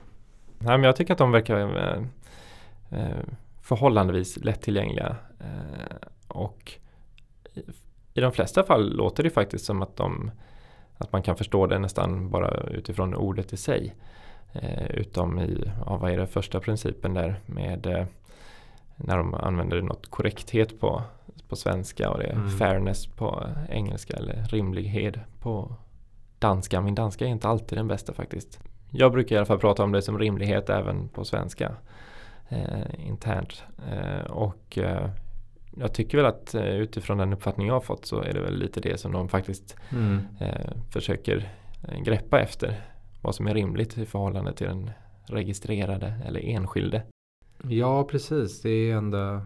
Nej, 0.65 0.79
men 0.79 0.83
jag 0.83 0.97
tycker 0.97 1.13
att 1.13 1.19
de 1.19 1.33
verkar 1.33 1.57
eh, 1.59 2.03
eh, 3.01 3.17
förhållandevis 3.63 4.37
lättillgängliga. 4.37 5.17
Eh, 5.41 6.09
och 6.29 6.73
i, 7.55 7.61
i 8.15 8.21
de 8.21 8.33
flesta 8.33 8.63
fall 8.63 8.97
låter 8.97 9.23
det 9.23 9.31
faktiskt 9.31 9.65
som 9.65 9.83
att, 9.83 9.97
de, 9.97 10.31
att 10.99 11.13
man 11.13 11.23
kan 11.23 11.37
förstå 11.37 11.67
det 11.67 11.79
nästan 11.79 12.31
bara 12.31 12.61
utifrån 12.71 13.15
ordet 13.15 13.53
i 13.53 13.57
sig. 13.57 13.95
Eh, 14.53 14.87
utom 14.87 15.39
i, 15.39 15.73
ja, 15.87 15.97
vad 15.97 16.13
är 16.13 16.19
det, 16.19 16.27
första 16.27 16.61
principen 16.61 17.15
där 17.15 17.41
med 17.47 17.87
eh, 17.87 18.07
när 18.97 19.17
de 19.17 19.35
använder 19.35 19.83
något 19.83 20.11
korrekthet 20.11 20.81
på, 20.81 21.03
på 21.49 21.57
svenska 21.57 22.11
och 22.11 22.19
det 22.19 22.25
är 22.25 22.33
mm. 22.33 22.51
fairness 22.51 23.07
på 23.07 23.47
engelska 23.69 24.17
eller 24.17 24.45
rimlighet 24.45 25.15
på 25.41 25.75
danska. 26.39 26.81
Min 26.81 26.95
danska 26.95 27.25
är 27.25 27.29
inte 27.29 27.49
alltid 27.49 27.79
den 27.79 27.89
bästa 27.89 28.13
faktiskt. 28.13 28.61
Jag 28.93 29.13
brukar 29.13 29.37
i 29.37 29.39
alla 29.39 29.47
fall 29.47 29.59
prata 29.59 29.85
om 29.85 29.93
det 29.93 30.03
som 30.03 30.19
rimlighet 30.19 30.71
även 30.71 31.09
på 31.09 31.25
svenska 31.25 31.73
eh, 32.49 33.09
internt. 33.09 33.65
Eh, 33.93 34.31
och 34.31 34.79
eh, 34.79 35.11
jag 35.77 35.95
tycker 35.95 36.19
väl 36.19 36.27
att 36.27 36.55
eh, 36.55 36.77
utifrån 36.77 37.19
den 37.19 37.33
uppfattning 37.33 37.67
jag 37.67 37.75
har 37.75 37.81
fått 37.81 38.07
så 38.07 38.21
är 38.21 38.33
det 38.33 38.41
väl 38.41 38.59
lite 38.59 38.81
det 38.81 39.01
som 39.01 39.13
de 39.13 39.29
faktiskt 39.29 39.77
mm. 39.91 40.21
Eh, 40.41 40.73
försöker 40.91 41.53
eh, 41.89 42.03
greppa 42.03 42.41
efter. 42.41 42.81
Vad 43.23 43.35
som 43.35 43.47
är 43.47 43.55
rimligt 43.55 43.99
i 43.99 44.07
förhållande 44.07 44.53
till 44.53 44.67
den 44.67 44.91
registrerade 45.27 46.15
eller 46.27 46.41
enskilde. 46.41 47.03
Ja, 47.69 48.05
precis. 48.05 48.63
Det 48.63 48.71
är 48.71 48.97
ändå 48.97 49.41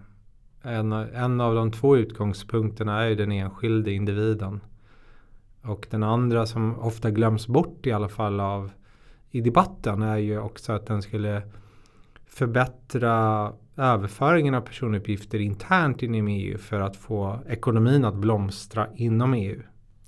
en, 0.63 0.93
en 0.93 1.41
av 1.41 1.55
de 1.55 1.73
två 1.73 1.97
utgångspunkterna 1.97 3.03
är 3.03 3.09
ju 3.09 3.15
den 3.15 3.33
enskilde 3.33 3.93
individen. 3.93 4.61
Och 5.63 5.87
den 5.91 6.03
andra 6.03 6.47
som 6.47 6.79
ofta 6.79 7.11
glöms 7.11 7.47
bort 7.47 7.87
i 7.87 7.93
alla 7.93 8.09
fall 8.09 8.41
av 8.41 8.71
i 9.37 9.41
debatten 9.41 10.03
är 10.03 10.17
ju 10.17 10.39
också 10.39 10.73
att 10.73 10.87
den 10.87 11.03
skulle 11.03 11.43
förbättra 12.27 13.53
överföringen 13.77 14.55
av 14.55 14.61
personuppgifter 14.61 15.41
internt 15.41 16.03
inom 16.03 16.29
EU 16.29 16.59
för 16.59 16.81
att 16.81 16.97
få 16.97 17.39
ekonomin 17.49 18.05
att 18.05 18.15
blomstra 18.15 18.87
inom 18.95 19.35
EU. 19.35 19.63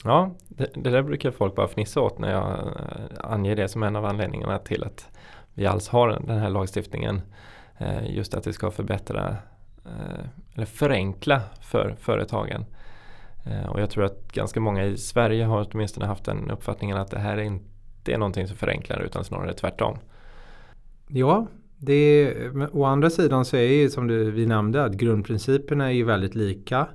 Ja, 0.04 0.34
det, 0.48 0.70
det 0.74 0.90
där 0.90 1.02
brukar 1.02 1.30
folk 1.30 1.54
bara 1.54 1.68
fnissa 1.68 2.00
åt 2.00 2.18
när 2.18 2.32
jag 2.32 2.50
eh, 2.52 3.30
anger 3.30 3.56
det 3.56 3.68
som 3.68 3.82
en 3.82 3.96
av 3.96 4.04
anledningarna 4.04 4.58
till 4.58 4.84
att 4.84 5.08
vi 5.54 5.66
alls 5.66 5.88
har 5.88 6.08
den 6.08 6.38
här 6.38 6.50
lagstiftningen. 6.50 7.20
Eh, 7.78 8.16
just 8.16 8.34
att 8.34 8.44
det 8.44 8.52
ska 8.52 8.70
förbättra 8.70 9.36
eh, 9.84 10.24
eller 10.54 10.66
förenkla 10.66 11.40
för 11.60 11.96
företagen. 11.98 12.64
Och 13.68 13.80
jag 13.80 13.90
tror 13.90 14.04
att 14.04 14.32
ganska 14.32 14.60
många 14.60 14.84
i 14.84 14.96
Sverige 14.96 15.44
har 15.44 15.68
åtminstone 15.70 16.06
haft 16.06 16.24
den 16.24 16.50
uppfattningen 16.50 16.96
att 16.96 17.10
det 17.10 17.18
här 17.18 17.36
är 17.36 17.42
inte 18.08 18.16
är 18.16 18.18
någonting 18.18 18.48
som 18.48 18.56
förenklar 18.56 19.02
utan 19.02 19.24
snarare 19.24 19.54
tvärtom. 19.54 19.98
Ja, 21.08 21.46
det 21.78 21.94
är, 21.94 22.68
å 22.72 22.84
andra 22.84 23.10
sidan 23.10 23.44
så 23.44 23.56
är 23.56 23.82
det 23.82 23.90
som 23.90 24.06
du, 24.06 24.30
vi 24.30 24.46
nämnde 24.46 24.84
att 24.84 24.92
grundprinciperna 24.92 25.86
är 25.86 25.92
ju 25.92 26.04
väldigt 26.04 26.34
lika. 26.34 26.88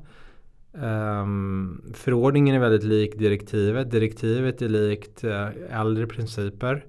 Um, 0.72 1.94
förordningen 1.94 2.56
är 2.56 2.60
väldigt 2.60 2.84
lik 2.84 3.18
direktivet. 3.18 3.92
Direktivet 3.92 4.62
är 4.62 4.70
likt 4.70 5.24
uh, 5.24 5.48
äldre 5.72 6.08
principer. 6.08 6.86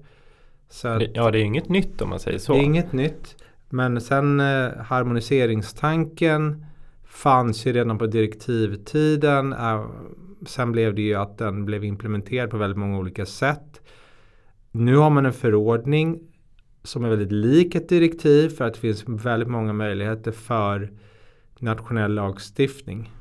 Så 0.69 0.87
att, 0.87 1.03
ja, 1.13 1.31
det 1.31 1.39
är 1.39 1.43
inget 1.43 1.69
nytt 1.69 2.01
om 2.01 2.09
man 2.09 2.19
säger 2.19 2.39
så. 2.39 2.53
Det 2.53 2.59
är 2.59 2.63
inget 2.63 2.93
nytt. 2.93 3.35
Men 3.69 4.01
sen 4.01 4.39
uh, 4.39 4.77
harmoniseringstanken 4.77 6.65
fanns 7.03 7.65
ju 7.65 7.73
redan 7.73 7.97
på 7.97 8.07
direktivtiden. 8.07 9.53
Uh, 9.53 9.85
sen 10.47 10.71
blev 10.71 10.95
det 10.95 11.01
ju 11.01 11.15
att 11.15 11.37
den 11.37 11.65
blev 11.65 11.83
implementerad 11.83 12.49
på 12.49 12.57
väldigt 12.57 12.77
många 12.77 12.97
olika 12.97 13.25
sätt. 13.25 13.81
Nu 14.77 14.95
har 14.95 15.09
man 15.09 15.25
en 15.25 15.33
förordning 15.33 16.19
som 16.83 17.05
är 17.05 17.09
väldigt 17.09 17.31
lik 17.31 17.75
ett 17.75 17.89
direktiv 17.89 18.49
för 18.49 18.65
att 18.65 18.73
det 18.73 18.79
finns 18.79 19.03
väldigt 19.07 19.49
många 19.49 19.73
möjligheter 19.73 20.31
för 20.31 20.91
nationell 21.59 22.13
lagstiftning. 22.13 23.11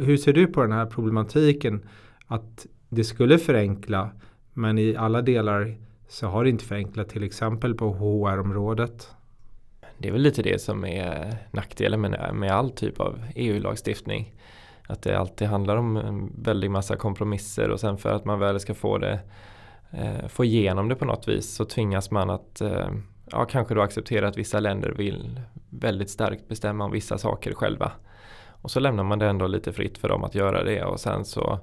Hur 0.00 0.16
ser 0.16 0.32
du 0.32 0.46
på 0.46 0.62
den 0.62 0.72
här 0.72 0.86
problematiken 0.86 1.88
att 2.26 2.66
det 2.88 3.04
skulle 3.04 3.38
förenkla 3.38 4.10
men 4.52 4.78
i 4.78 4.96
alla 4.96 5.22
delar 5.22 5.76
så 6.08 6.26
har 6.26 6.44
det 6.44 6.50
inte 6.50 6.64
förenklat 6.64 7.08
till 7.08 7.22
exempel 7.22 7.74
på 7.74 7.92
HR-området? 7.92 9.10
Det 9.98 10.08
är 10.08 10.12
väl 10.12 10.22
lite 10.22 10.42
det 10.42 10.60
som 10.60 10.84
är 10.84 11.36
nackdelen 11.50 12.00
med, 12.00 12.34
med 12.34 12.50
all 12.50 12.70
typ 12.70 13.00
av 13.00 13.22
EU-lagstiftning. 13.34 14.34
Att 14.88 15.02
det 15.02 15.18
alltid 15.18 15.48
handlar 15.48 15.76
om 15.76 15.96
en 15.96 16.32
väldig 16.42 16.70
massa 16.70 16.96
kompromisser 16.96 17.70
och 17.70 17.80
sen 17.80 17.98
för 17.98 18.10
att 18.10 18.24
man 18.24 18.38
väl 18.38 18.60
ska 18.60 18.74
få 18.74 18.98
det 18.98 19.20
få 20.28 20.44
igenom 20.44 20.88
det 20.88 20.94
på 20.94 21.04
något 21.04 21.28
vis 21.28 21.54
så 21.54 21.64
tvingas 21.64 22.10
man 22.10 22.30
att 22.30 22.60
eh, 22.60 22.88
ja, 23.30 23.44
kanske 23.44 23.74
då 23.74 23.82
acceptera 23.82 24.28
att 24.28 24.38
vissa 24.38 24.60
länder 24.60 24.90
vill 24.90 25.40
väldigt 25.70 26.10
starkt 26.10 26.48
bestämma 26.48 26.84
om 26.84 26.90
vissa 26.90 27.18
saker 27.18 27.54
själva. 27.54 27.92
Och 28.48 28.70
så 28.70 28.80
lämnar 28.80 29.04
man 29.04 29.18
det 29.18 29.26
ändå 29.26 29.46
lite 29.46 29.72
fritt 29.72 29.98
för 29.98 30.08
dem 30.08 30.24
att 30.24 30.34
göra 30.34 30.64
det 30.64 30.84
och 30.84 31.00
sen 31.00 31.24
så 31.24 31.58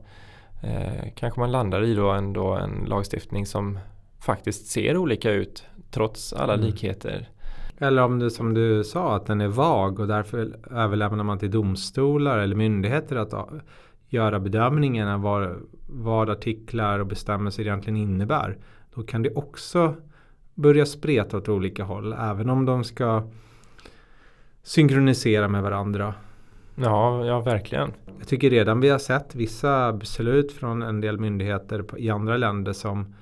eh, 0.64 1.12
kanske 1.16 1.40
man 1.40 1.52
landar 1.52 1.84
i 1.84 1.94
då 1.94 2.12
ändå 2.12 2.54
en 2.54 2.86
lagstiftning 2.88 3.46
som 3.46 3.80
faktiskt 4.20 4.68
ser 4.68 4.98
olika 4.98 5.32
ut 5.32 5.64
trots 5.92 6.34
alla 6.34 6.54
mm. 6.54 6.66
likheter. 6.66 7.30
Eller 7.78 8.02
om 8.02 8.20
det 8.20 8.32
som 8.32 8.54
du 8.54 8.84
sa 8.84 9.16
att 9.16 9.26
den 9.26 9.42
är 9.42 9.48
vag 9.48 10.00
och 10.00 10.08
därför 10.08 10.56
överlämnar 10.72 11.24
man 11.24 11.40
till 11.40 11.52
domstolar 11.52 12.38
eller 12.38 12.56
myndigheter 12.56 13.16
att 13.16 13.34
göra 14.12 14.40
bedömningen 14.40 15.08
av 15.08 15.22
vad, 15.22 15.56
vad 15.88 16.30
artiklar 16.30 17.00
och 17.00 17.08
bestämmelser 17.08 17.64
egentligen 17.64 17.98
innebär. 17.98 18.58
Då 18.96 19.04
kan 19.04 19.22
det 19.22 19.34
också 19.34 19.96
börja 20.54 20.86
spreta 20.86 21.38
åt 21.38 21.50
olika 21.50 21.84
håll 21.84 22.14
även 22.14 22.50
om 22.50 22.66
de 22.66 22.84
ska 22.84 23.28
synkronisera 24.64 25.48
med 25.48 25.64
varandra. 25.64 26.14
Ja, 26.76 27.26
ja 27.26 27.40
verkligen. 27.42 27.92
Jag 28.20 28.28
tycker 28.28 28.50
redan 28.50 28.80
vi 28.80 28.90
har 28.90 29.00
sett 29.00 29.36
vissa 29.36 29.94
beslut 29.94 30.52
från 30.52 30.82
en 30.82 31.02
del 31.02 31.20
myndigheter 31.20 31.86
i 31.98 32.10
andra 32.10 32.38
länder 32.38 32.74
som 32.74 33.16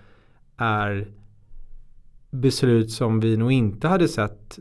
är 0.58 1.08
beslut 2.30 2.92
som 2.92 3.20
vi 3.20 3.38
nog 3.38 3.52
inte 3.52 3.88
hade 3.88 4.08
sett 4.08 4.60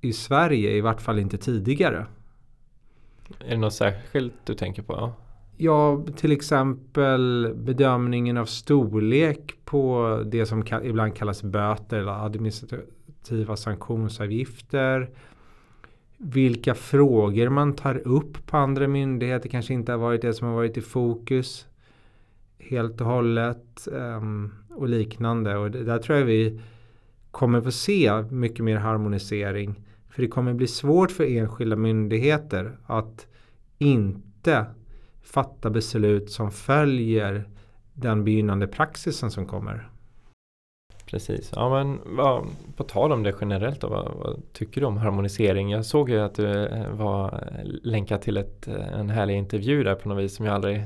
i 0.00 0.12
Sverige, 0.12 0.70
i 0.70 0.80
vart 0.80 1.00
fall 1.00 1.18
inte 1.18 1.38
tidigare. 1.38 2.06
Är 3.38 3.50
det 3.50 3.56
något 3.56 3.74
särskilt 3.74 4.34
du 4.44 4.54
tänker 4.54 4.82
på? 4.82 5.12
Ja, 5.56 6.04
till 6.16 6.32
exempel 6.32 7.54
bedömningen 7.54 8.36
av 8.36 8.44
storlek 8.44 9.54
på 9.64 10.22
det 10.26 10.46
som 10.46 10.64
ibland 10.82 11.16
kallas 11.16 11.42
böter 11.42 11.98
eller 11.98 12.24
administrativa 12.26 13.56
sanktionsavgifter 13.56 15.10
vilka 16.18 16.74
frågor 16.74 17.48
man 17.48 17.74
tar 17.74 18.08
upp 18.08 18.46
på 18.46 18.56
andra 18.56 18.88
myndigheter 18.88 19.48
kanske 19.48 19.74
inte 19.74 19.92
har 19.92 19.98
varit 19.98 20.22
det 20.22 20.34
som 20.34 20.48
har 20.48 20.54
varit 20.54 20.76
i 20.76 20.80
fokus 20.80 21.66
helt 22.58 23.00
och 23.00 23.06
hållet 23.06 23.88
ehm, 23.92 24.52
och 24.70 24.88
liknande. 24.88 25.56
Och 25.56 25.70
där 25.70 25.98
tror 25.98 26.18
jag 26.18 26.24
vi 26.24 26.60
kommer 27.30 27.60
få 27.60 27.70
se 27.70 28.22
mycket 28.30 28.64
mer 28.64 28.76
harmonisering. 28.76 29.74
För 30.08 30.22
det 30.22 30.28
kommer 30.28 30.54
bli 30.54 30.66
svårt 30.66 31.10
för 31.10 31.24
enskilda 31.24 31.76
myndigheter 31.76 32.76
att 32.86 33.26
inte 33.78 34.66
fatta 35.24 35.70
beslut 35.70 36.30
som 36.30 36.50
följer 36.50 37.48
den 37.92 38.24
begynnande 38.24 38.66
praxisen 38.66 39.30
som 39.30 39.46
kommer. 39.46 39.90
Precis, 41.06 41.52
ja 41.54 41.70
men 41.70 42.00
vad, 42.16 42.46
på 42.76 42.84
tal 42.84 43.12
om 43.12 43.22
det 43.22 43.34
generellt 43.40 43.80
då, 43.80 43.88
vad, 43.88 44.04
vad, 44.04 44.42
tycker 44.52 44.80
du 44.80 44.86
om 44.86 44.96
harmonisering? 44.96 45.70
Jag 45.70 45.84
såg 45.84 46.10
ju 46.10 46.20
att 46.20 46.34
du 46.34 46.66
eh, 46.66 46.90
var 46.90 47.50
länkad 47.82 48.22
till 48.22 48.36
ett, 48.36 48.68
eh, 48.68 49.00
en 49.00 49.10
härlig 49.10 49.36
intervju 49.36 49.84
där 49.84 49.94
på 49.94 50.08
något 50.08 50.24
vis 50.24 50.36
som 50.36 50.46
jag 50.46 50.54
aldrig 50.54 50.84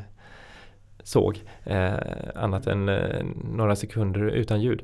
såg 1.03 1.45
eh, 1.65 1.95
annat 2.35 2.67
än 2.67 2.89
eh, 2.89 3.25
några 3.55 3.77
sekunder 3.77 4.21
utan 4.21 4.61
ljud. 4.61 4.83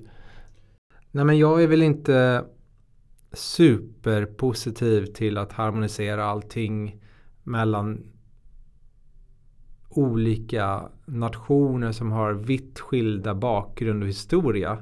Nej 1.11 1.25
men 1.25 1.39
jag 1.39 1.63
är 1.63 1.67
väl 1.67 1.83
inte 1.83 2.45
superpositiv 3.33 5.07
till 5.07 5.39
att 5.39 5.53
harmonisera 5.53 6.25
allting 6.25 7.01
mellan 7.43 8.03
olika 9.99 10.83
nationer 11.07 11.93
som 11.93 12.13
har 12.13 12.33
vitt 12.33 12.81
skilda 12.81 13.35
bakgrund 13.35 14.03
och 14.03 14.09
historia. 14.09 14.79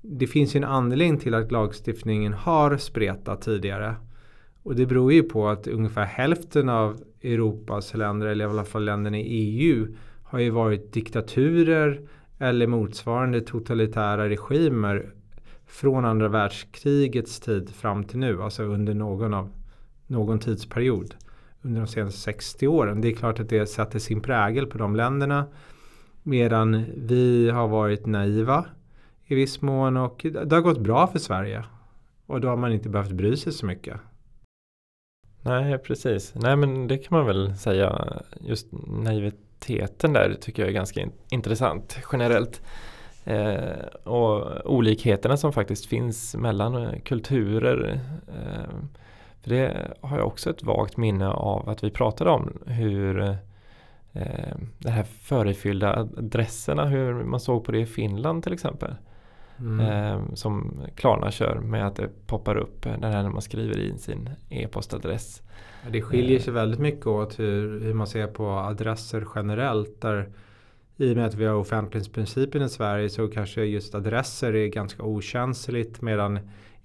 Det 0.00 0.26
finns 0.26 0.56
ju 0.56 0.58
en 0.58 0.64
anledning 0.64 1.18
till 1.18 1.34
att 1.34 1.52
lagstiftningen 1.52 2.32
har 2.32 2.76
spretat 2.76 3.42
tidigare. 3.42 3.94
Och 4.62 4.76
det 4.76 4.86
beror 4.86 5.12
ju 5.12 5.22
på 5.22 5.48
att 5.48 5.66
ungefär 5.66 6.04
hälften 6.04 6.68
av 6.68 7.00
Europas 7.22 7.94
länder, 7.94 8.26
eller 8.26 8.44
i 8.44 8.48
alla 8.48 8.64
fall 8.64 8.84
länderna 8.84 9.18
i 9.18 9.22
EU, 9.22 9.86
har 10.22 10.38
ju 10.38 10.50
varit 10.50 10.92
diktaturer 10.92 12.00
eller 12.38 12.66
motsvarande 12.66 13.40
totalitära 13.40 14.28
regimer 14.28 15.12
från 15.66 16.04
andra 16.04 16.28
världskrigets 16.28 17.40
tid 17.40 17.70
fram 17.70 18.04
till 18.04 18.18
nu, 18.18 18.42
alltså 18.42 18.62
under 18.62 18.94
någon, 18.94 19.34
av, 19.34 19.50
någon 20.06 20.38
tidsperiod 20.38 21.14
under 21.62 21.80
de 21.80 21.86
senaste 21.86 22.20
60 22.20 22.66
åren. 22.66 23.00
Det 23.00 23.08
är 23.08 23.14
klart 23.14 23.40
att 23.40 23.48
det 23.48 23.66
sätter 23.66 23.98
sin 23.98 24.20
prägel 24.20 24.66
på 24.66 24.78
de 24.78 24.96
länderna. 24.96 25.46
Medan 26.22 26.84
vi 26.96 27.50
har 27.50 27.68
varit 27.68 28.06
naiva 28.06 28.64
i 29.26 29.34
viss 29.34 29.62
mån 29.62 29.96
och 29.96 30.26
det 30.46 30.52
har 30.52 30.60
gått 30.60 30.80
bra 30.80 31.06
för 31.06 31.18
Sverige. 31.18 31.64
Och 32.26 32.40
då 32.40 32.48
har 32.48 32.56
man 32.56 32.72
inte 32.72 32.88
behövt 32.88 33.12
bry 33.12 33.36
sig 33.36 33.52
så 33.52 33.66
mycket. 33.66 33.96
Nej, 35.42 35.78
precis. 35.78 36.34
Nej, 36.34 36.56
men 36.56 36.88
det 36.88 36.98
kan 36.98 37.18
man 37.18 37.26
väl 37.26 37.56
säga. 37.56 38.16
Just 38.40 38.66
naiviteten 38.86 40.12
där 40.12 40.36
tycker 40.40 40.62
jag 40.62 40.68
är 40.68 40.74
ganska 40.74 41.00
in 41.00 41.12
intressant 41.30 41.98
generellt. 42.12 42.62
Eh, 43.24 43.84
och 44.04 44.66
olikheterna 44.70 45.36
som 45.36 45.52
faktiskt 45.52 45.86
finns 45.86 46.36
mellan 46.36 47.00
kulturer. 47.00 48.00
Eh, 48.28 48.74
för 49.42 49.50
det 49.50 49.94
har 50.00 50.18
jag 50.18 50.26
också 50.26 50.50
ett 50.50 50.62
vagt 50.62 50.96
minne 50.96 51.28
av 51.28 51.68
att 51.68 51.84
vi 51.84 51.90
pratade 51.90 52.30
om 52.30 52.58
hur 52.66 53.20
eh, 54.12 54.56
de 54.78 54.88
här 54.88 55.02
förefyllda 55.02 55.94
adresserna, 55.96 56.86
hur 56.86 57.14
man 57.14 57.40
såg 57.40 57.64
på 57.64 57.72
det 57.72 57.78
i 57.78 57.86
Finland 57.86 58.42
till 58.42 58.52
exempel. 58.52 58.94
Mm. 59.58 59.80
Eh, 59.80 60.34
som 60.34 60.80
Klarna 60.94 61.30
kör 61.30 61.60
med 61.60 61.86
att 61.86 61.96
det 61.96 62.08
poppar 62.26 62.56
upp 62.56 62.86
eh, 62.86 62.96
när 62.98 63.28
man 63.28 63.42
skriver 63.42 63.88
in 63.88 63.98
sin 63.98 64.30
e-postadress. 64.48 65.42
Ja, 65.84 65.90
det 65.90 66.02
skiljer 66.02 66.38
sig 66.38 66.52
väldigt 66.52 66.80
mycket 66.80 67.06
åt 67.06 67.38
hur, 67.38 67.80
hur 67.80 67.94
man 67.94 68.06
ser 68.06 68.26
på 68.26 68.48
adresser 68.48 69.26
generellt. 69.34 70.00
Där 70.00 70.28
i 70.96 71.12
och 71.12 71.16
med 71.16 71.26
att 71.26 71.34
vi 71.34 71.44
har 71.44 71.54
offentlighetsprincipen 71.54 72.62
i 72.62 72.68
Sverige 72.68 73.08
så 73.08 73.28
kanske 73.28 73.62
just 73.62 73.94
adresser 73.94 74.56
är 74.56 74.66
ganska 74.66 75.02
okänsligt 75.02 76.02
medan 76.02 76.38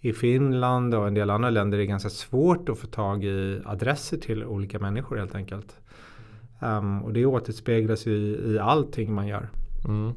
i 0.05 0.13
Finland 0.13 0.95
och 0.95 1.07
en 1.07 1.13
del 1.13 1.29
andra 1.29 1.49
länder 1.49 1.77
är 1.77 1.81
det 1.81 1.87
ganska 1.87 2.09
svårt 2.09 2.69
att 2.69 2.77
få 2.77 2.87
tag 2.87 3.23
i 3.23 3.61
adresser 3.65 4.17
till 4.17 4.43
olika 4.43 4.79
människor 4.79 5.17
helt 5.17 5.35
enkelt. 5.35 5.77
Um, 6.59 7.03
och 7.03 7.13
det 7.13 7.25
återspeglas 7.25 8.07
i, 8.07 8.11
i 8.45 8.59
allting 8.59 9.13
man 9.13 9.27
gör. 9.27 9.49
Mm. 9.87 10.13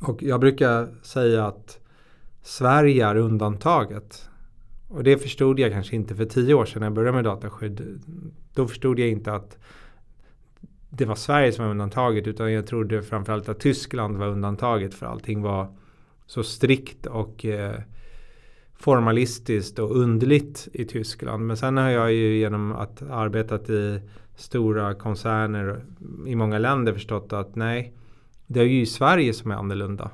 Och 0.00 0.22
jag 0.22 0.40
brukar 0.40 0.88
säga 1.02 1.46
att 1.46 1.78
Sverige 2.42 3.06
är 3.06 3.16
undantaget. 3.16 4.28
Och 4.88 5.04
det 5.04 5.18
förstod 5.18 5.60
jag 5.60 5.72
kanske 5.72 5.96
inte 5.96 6.14
för 6.14 6.24
tio 6.24 6.54
år 6.54 6.66
sedan 6.66 6.80
när 6.80 6.86
jag 6.86 6.94
började 6.94 7.16
med 7.16 7.24
dataskydd. 7.24 8.00
Då 8.54 8.68
förstod 8.68 8.98
jag 8.98 9.08
inte 9.08 9.32
att 9.32 9.58
det 10.90 11.04
var 11.04 11.14
Sverige 11.14 11.52
som 11.52 11.64
var 11.64 11.70
undantaget 11.70 12.26
utan 12.26 12.52
jag 12.52 12.66
trodde 12.66 13.02
framförallt 13.02 13.48
att 13.48 13.60
Tyskland 13.60 14.16
var 14.16 14.26
undantaget 14.26 14.94
för 14.94 15.06
allting 15.06 15.42
var 15.42 15.76
så 16.26 16.42
strikt 16.42 17.06
och 17.06 17.44
eh, 17.44 17.80
formalistiskt 18.84 19.78
och 19.78 19.96
underligt 19.96 20.68
i 20.72 20.84
Tyskland. 20.84 21.46
Men 21.46 21.56
sen 21.56 21.76
har 21.76 21.90
jag 21.90 22.12
ju 22.12 22.38
genom 22.38 22.72
att 22.72 23.02
arbetat 23.02 23.70
i 23.70 24.00
stora 24.34 24.94
koncerner 24.94 25.84
i 26.26 26.34
många 26.34 26.58
länder 26.58 26.92
förstått 26.92 27.32
att 27.32 27.56
nej, 27.56 27.92
det 28.46 28.60
är 28.60 28.64
ju 28.64 28.86
Sverige 28.86 29.34
som 29.34 29.50
är 29.50 29.54
annorlunda. 29.54 30.10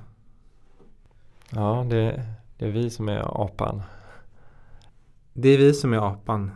Ja, 1.51 1.87
det, 1.91 2.25
det 2.59 2.67
är 2.67 2.71
vi 2.71 2.91
som 2.91 3.09
är 3.09 3.43
apan. 3.45 3.83
Det 5.33 5.49
är 5.49 5.59
vi 5.59 5.75
som 5.75 5.93
är 5.93 6.13
apan. 6.13 6.51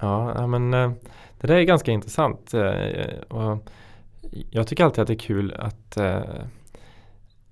Ja, 0.00 0.46
men 0.46 0.74
eh, 0.74 0.92
det 1.40 1.46
där 1.46 1.56
är 1.56 1.62
ganska 1.62 1.92
intressant. 1.92 2.54
Eh, 2.54 3.18
och 3.28 3.68
jag 4.50 4.66
tycker 4.66 4.84
alltid 4.84 5.02
att 5.02 5.08
det 5.08 5.14
är 5.14 5.18
kul 5.18 5.54
att 5.58 5.96
eh, 5.96 6.22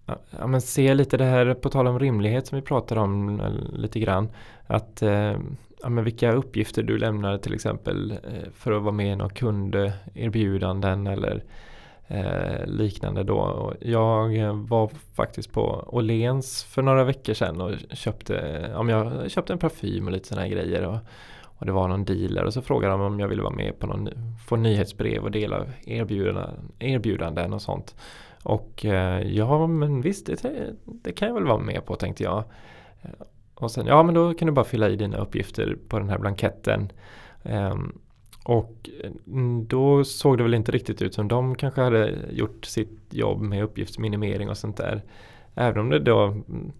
ja, 0.07 0.47
men 0.47 0.61
se 0.61 0.95
lite 0.95 1.17
det 1.17 1.25
här 1.25 1.55
på 1.55 1.69
tal 1.69 1.87
om 1.87 1.99
rimlighet 1.99 2.47
som 2.47 2.57
vi 2.57 2.63
pratade 2.63 3.01
om 3.01 3.41
eh, 3.41 3.51
lite 3.73 4.01
grann. 4.01 4.29
Att 4.67 5.03
eh, 5.03 5.37
ja, 5.83 5.89
men 5.89 6.05
vilka 6.05 6.33
uppgifter 6.33 6.83
du 6.83 6.99
lämnar 6.99 7.39
till 7.39 7.55
exempel 7.55 8.11
eh, 8.11 8.51
för 8.55 8.73
att 8.73 8.83
vara 8.83 8.93
med 8.93 9.13
i 9.13 9.17
några 9.17 9.35
kunderbjudanden 9.35 11.07
eller 11.07 11.45
eh, 12.07 12.67
liknande 12.67 13.23
då. 13.23 13.73
Jag 13.81 14.55
var 14.55 14.91
faktiskt 15.15 15.53
på 15.53 15.85
Åhléns 15.87 16.65
för 16.65 16.83
några 16.83 17.05
veckor 17.05 17.35
sedan 17.35 17.61
och 17.61 17.73
köpte, 17.93 18.67
om 18.77 18.89
jag 18.89 19.31
köpte 19.31 19.53
en 19.53 19.59
parfym 19.59 20.07
och 20.07 20.13
lite 20.13 20.29
sådana 20.29 20.43
här 20.43 20.53
grejer. 20.53 20.87
Och, 20.87 20.99
och 21.59 21.67
det 21.67 21.73
var 21.73 21.89
någon 21.89 22.05
dealer 22.05 22.45
och 22.45 22.55
så 22.55 22.63
frågade 22.63 22.93
de 22.93 23.01
om 23.01 23.21
jag 23.21 23.29
ville 23.29 23.43
vara 23.43 23.55
med 23.55 23.79
på 23.79 23.87
någon, 23.87 24.09
få 24.47 24.57
nyhetsbrev 24.57 25.25
och 25.25 25.31
dela 25.31 25.67
erbjudanden, 25.87 26.73
erbjudanden 26.79 27.53
och 27.53 27.63
sånt. 27.63 27.95
Och 28.47 28.85
eh, 28.85 29.23
ja 29.23 29.67
men 29.67 30.01
visst 30.01 30.27
det, 30.27 30.75
det, 30.85 31.13
kan 31.13 31.29
jag 31.29 31.35
väl 31.35 31.45
vara 31.45 31.59
med 31.59 31.85
på 31.85 31.97
tänkte 31.97 32.23
jag. 32.23 32.45
Eh, 33.03 33.11
och 33.55 33.71
sen 33.71 33.87
ja 33.87 34.03
men 34.03 34.15
då 34.15 34.35
kan 34.35 34.47
du 34.47 34.53
bara 34.53 34.65
fylla 34.65 34.89
i 34.89 34.97
dina 34.97 35.19
uppgifter 35.19 35.77
på 35.89 35.99
den 35.99 36.09
här 36.09 36.19
blanketten. 36.19 36.93
Um, 37.43 37.99
och 38.45 38.91
mm, 39.27 39.67
då 39.67 40.05
såg 40.05 40.39
det 40.39 40.43
väl 40.43 40.55
inte 40.55 40.73
riktigt 40.73 41.03
ut 41.03 41.15
som 41.15 41.29
de 41.29 41.55
kanske 41.55 41.81
hade 41.81 42.15
gjort 42.31 42.65
sitt 42.65 42.99
jobb 43.11 43.41
med 43.41 43.65
uppgiftsminimering 43.65 44.51
och 44.51 44.57
sånt 44.57 44.77
där. 44.77 45.03
Även 45.55 45.81
om 45.81 45.91
det 45.91 45.99
då, 45.99 46.37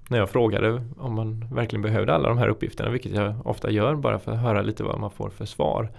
när 0.09 0.19
jag 0.19 0.31
frågade 0.31 0.85
om 0.99 1.15
man 1.15 1.49
verkligen 1.53 1.83
behövde 1.83 2.15
alla 2.15 2.29
de 2.29 2.39
här 2.39 2.49
uppgifterna, 2.49 2.91
vilket 2.91 3.13
jag 3.13 3.35
ofta 3.47 3.71
gör 3.71 3.95
bara 3.95 4.19
för 4.19 4.33
att 4.33 4.41
höra 4.41 4.63
lite 4.63 4.85
vad 4.85 5.01
man 5.01 5.11
får 5.11 5.31
för 5.31 5.45
svar. 5.45 5.91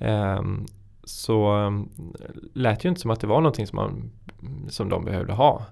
Um, 0.00 0.66
så 1.06 1.56
um, 1.56 1.88
lät 2.52 2.84
ju 2.84 2.88
inte 2.88 3.00
som 3.00 3.10
att 3.10 3.20
det 3.20 3.26
var 3.26 3.40
någonting 3.40 3.66
som, 3.66 3.76
man, 3.76 4.10
som 4.68 4.88
de 4.88 5.04
behövde 5.04 5.32
ha. 5.32 5.66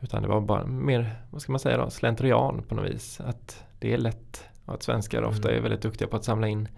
Utan 0.00 0.22
det 0.22 0.28
var 0.28 0.40
bara 0.40 0.66
mer, 0.66 1.22
vad 1.30 1.42
ska 1.42 1.52
man 1.52 1.58
säga 1.58 1.76
då, 1.76 1.90
slentrian 1.90 2.62
på 2.68 2.74
något 2.74 2.90
vis. 2.90 3.20
Att 3.20 3.64
det 3.78 3.92
är 3.92 3.98
lätt 3.98 4.44
och 4.64 4.74
att 4.74 4.82
svenskar 4.82 5.22
ofta 5.22 5.48
mm. 5.48 5.58
är 5.58 5.62
väldigt 5.62 5.82
duktiga 5.82 6.08
på 6.08 6.16
att 6.16 6.24
samla 6.24 6.48
in 6.48 6.68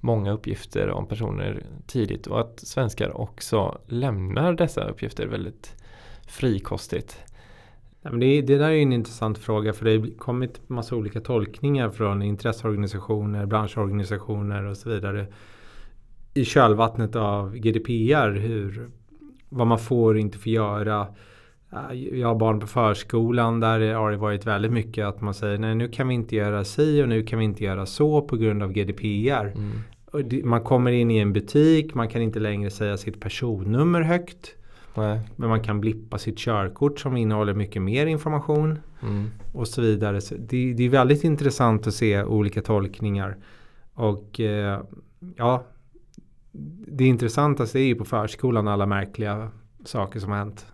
många 0.00 0.32
uppgifter 0.32 0.90
om 0.90 1.06
personer 1.06 1.62
tidigt 1.86 2.26
och 2.26 2.40
att 2.40 2.60
svenskar 2.60 3.20
också 3.20 3.78
lämnar 3.86 4.52
dessa 4.52 4.84
uppgifter 4.84 5.26
väldigt 5.26 5.74
frikostigt. 6.26 7.18
Ja, 8.02 8.10
men 8.10 8.20
det, 8.20 8.42
det 8.42 8.58
där 8.58 8.70
är 8.70 8.82
en 8.82 8.92
intressant 8.92 9.38
fråga 9.38 9.72
för 9.72 9.84
det 9.84 9.98
har 9.98 10.18
kommit 10.18 10.68
massa 10.68 10.96
olika 10.96 11.20
tolkningar 11.20 11.90
från 11.90 12.22
intresseorganisationer, 12.22 13.46
branschorganisationer 13.46 14.64
och 14.64 14.76
så 14.76 14.90
vidare 14.90 15.26
i 16.34 16.44
kölvattnet 16.44 17.16
av 17.16 17.56
GDPR. 17.56 18.30
Hur, 18.30 18.90
vad 19.48 19.66
man 19.66 19.78
får 19.78 20.14
och 20.14 20.20
inte 20.20 20.38
får 20.38 20.52
göra. 20.52 21.06
Jag 22.12 22.28
har 22.28 22.34
barn 22.34 22.60
på 22.60 22.66
förskolan 22.66 23.60
där 23.60 23.94
har 23.94 24.10
det 24.10 24.16
varit 24.16 24.46
väldigt 24.46 24.72
mycket 24.72 25.06
att 25.06 25.20
man 25.20 25.34
säger 25.34 25.58
nej 25.58 25.74
nu 25.74 25.88
kan 25.88 26.08
vi 26.08 26.14
inte 26.14 26.36
göra 26.36 26.64
si 26.64 27.02
och 27.02 27.08
nu 27.08 27.22
kan 27.22 27.38
vi 27.38 27.44
inte 27.44 27.64
göra 27.64 27.86
så 27.86 28.22
på 28.22 28.36
grund 28.36 28.62
av 28.62 28.72
GDPR. 28.72 29.52
Mm 29.54 29.72
man 30.44 30.60
kommer 30.60 30.92
in 30.92 31.10
i 31.10 31.18
en 31.18 31.32
butik, 31.32 31.94
man 31.94 32.08
kan 32.08 32.22
inte 32.22 32.40
längre 32.40 32.70
säga 32.70 32.96
sitt 32.96 33.20
personnummer 33.20 34.00
högt. 34.00 34.54
Nej. 34.94 35.20
Men 35.36 35.48
man 35.48 35.62
kan 35.62 35.80
blippa 35.80 36.18
sitt 36.18 36.38
körkort 36.38 37.00
som 37.00 37.16
innehåller 37.16 37.54
mycket 37.54 37.82
mer 37.82 38.06
information. 38.06 38.78
Mm. 39.02 39.30
Och 39.52 39.68
så 39.68 39.82
vidare. 39.82 40.20
Så 40.20 40.34
det, 40.34 40.74
det, 40.74 40.84
är 40.84 40.88
väldigt 40.88 41.24
intressant 41.24 41.86
att 41.86 41.94
se 41.94 42.22
olika 42.22 42.62
tolkningar. 42.62 43.36
Och 43.94 44.40
eh, 44.40 44.80
ja, 45.36 45.64
det 46.86 47.04
intressantaste 47.04 47.78
är 47.78 47.84
ju 47.84 47.94
på 47.94 48.04
förskolan 48.04 48.68
alla 48.68 48.86
märkliga 48.86 49.50
saker 49.84 50.20
som 50.20 50.30
har 50.30 50.38
hänt. 50.38 50.66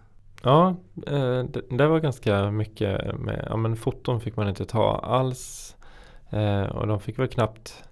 Ja, 0.43 0.77
eh, 1.07 1.43
det, 1.45 1.63
det 1.71 1.87
var 1.87 2.01
ganska 2.01 2.51
mycket 2.51 3.19
med, 3.21 3.47
ja 3.49 3.57
men 3.57 3.77
foton 3.77 4.21
fick 4.21 4.37
man 4.37 4.49
inte 4.49 4.65
ta 4.65 4.99
alls. 4.99 5.77
Eh, 6.31 6.63
och 6.63 6.87
de 6.87 7.01
fick 7.01 7.19
väl 7.19 7.29
knappt 7.29 7.85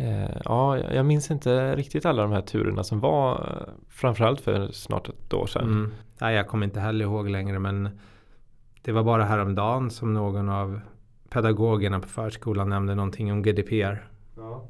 Eh, 0.00 0.36
ja, 0.44 0.78
jag 0.78 1.06
minns 1.06 1.30
inte 1.30 1.76
riktigt 1.76 2.06
alla 2.06 2.22
de 2.22 2.32
här 2.32 2.40
turerna 2.40 2.84
som 2.84 3.00
var 3.00 3.68
framförallt 3.88 4.40
för 4.40 4.68
snart 4.72 5.08
ett 5.08 5.34
år 5.34 5.46
sedan. 5.46 5.64
Mm. 5.64 5.92
Nej, 6.20 6.34
jag 6.34 6.48
kommer 6.48 6.66
inte 6.66 6.80
heller 6.80 7.04
ihåg 7.04 7.28
längre 7.28 7.58
men 7.58 7.98
det 8.82 8.92
var 8.92 9.02
bara 9.02 9.24
häromdagen 9.24 9.90
som 9.90 10.14
någon 10.14 10.48
av 10.48 10.80
pedagogerna 11.28 12.00
på 12.00 12.08
förskolan 12.08 12.68
nämnde 12.68 12.94
någonting 12.94 13.32
om 13.32 13.42
GDPR. 13.42 14.08
Ja. 14.36 14.68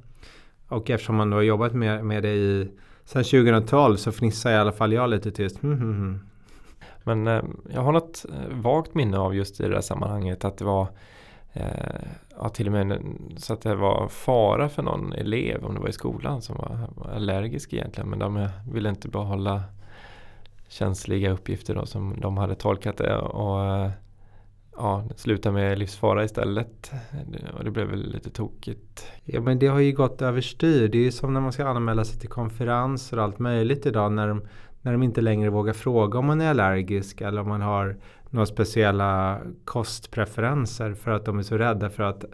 Och 0.71 0.91
eftersom 0.91 1.17
man 1.17 1.31
då 1.31 1.37
har 1.37 1.43
jobbat 1.43 1.75
med, 1.75 2.05
med 2.05 2.23
det 2.23 2.35
i 2.35 2.71
sen 3.05 3.25
2012 3.25 3.97
så 3.97 4.13
fnissar 4.13 4.53
i 4.53 4.57
alla 4.57 4.73
fall 4.73 4.93
jag 4.93 5.11
lite 5.11 5.31
tyst. 5.31 5.63
Mm, 5.63 5.79
mm, 5.79 5.91
mm. 5.91 6.21
Men 7.05 7.27
eh, 7.27 7.43
jag 7.75 7.81
har 7.81 7.93
något 7.93 8.25
eh, 8.29 8.57
vagt 8.57 8.95
minne 8.95 9.19
av 9.19 9.35
just 9.35 9.61
i 9.61 9.63
det 9.63 9.69
där 9.69 9.81
sammanhanget 9.81 10.45
att 10.45 10.59
det 10.59 10.65
var 10.65 10.89
eh, 11.53 11.65
ja, 12.39 12.49
till 12.49 12.67
och 12.67 12.73
med 12.73 13.03
så 13.37 13.53
att 13.53 13.63
det 13.63 13.75
var 13.75 14.09
fara 14.09 14.69
för 14.69 14.83
någon 14.83 15.13
elev 15.13 15.65
om 15.65 15.75
det 15.75 15.81
var 15.81 15.89
i 15.89 15.93
skolan 15.93 16.43
som 16.43 16.57
var, 16.57 16.79
var 16.95 17.11
allergisk 17.11 17.73
egentligen. 17.73 18.11
Men 18.11 18.19
de 18.19 18.37
eh, 18.37 18.51
ville 18.73 18.89
inte 18.89 19.09
behålla 19.09 19.63
känsliga 20.69 21.31
uppgifter 21.31 21.75
då 21.75 21.87
som 21.87 22.21
de 22.21 22.37
hade 22.37 22.55
tolkat 22.55 22.97
det. 22.97 23.17
Och 23.17 23.65
eh, 23.65 23.91
ja, 24.81 25.05
sluta 25.17 25.53
med 25.53 25.79
livsfara 25.79 26.25
istället. 26.25 26.93
Och 27.59 27.65
det 27.65 27.71
blev 27.71 27.87
väl 27.87 28.13
lite 28.13 28.31
tokigt. 28.31 29.07
Ja 29.25 29.41
men 29.41 29.59
det 29.59 29.67
har 29.67 29.81
ju 29.81 29.93
gått 29.93 30.23
överstyr. 30.23 30.89
Det 30.89 30.99
är 30.99 31.03
ju 31.03 31.13
som 31.13 31.35
när 31.35 31.41
man 31.41 31.53
ska 31.53 31.67
anmäla 31.67 32.05
sig 32.05 32.21
till 32.21 32.29
konferenser 32.29 33.17
och 33.17 33.25
allt 33.25 33.39
möjligt 33.39 33.87
idag. 33.87 34.13
När 34.13 34.29
de, 34.29 34.43
när 34.83 34.93
de 34.93 35.03
inte 35.03 35.21
längre 35.21 35.51
vågar 35.51 35.73
fråga 35.73 36.19
om 36.19 36.27
man 36.27 36.41
är 36.41 36.51
allergisk 36.51 37.21
eller 37.21 37.41
om 37.41 37.49
man 37.49 37.61
har 37.61 37.97
några 38.31 38.47
speciella 38.47 39.41
kostpreferenser 39.65 40.95
för 40.95 41.11
att 41.11 41.25
de 41.25 41.39
är 41.39 41.43
så 41.43 41.59
rädda 41.59 41.91
för 41.91 42.03
att 42.03 42.25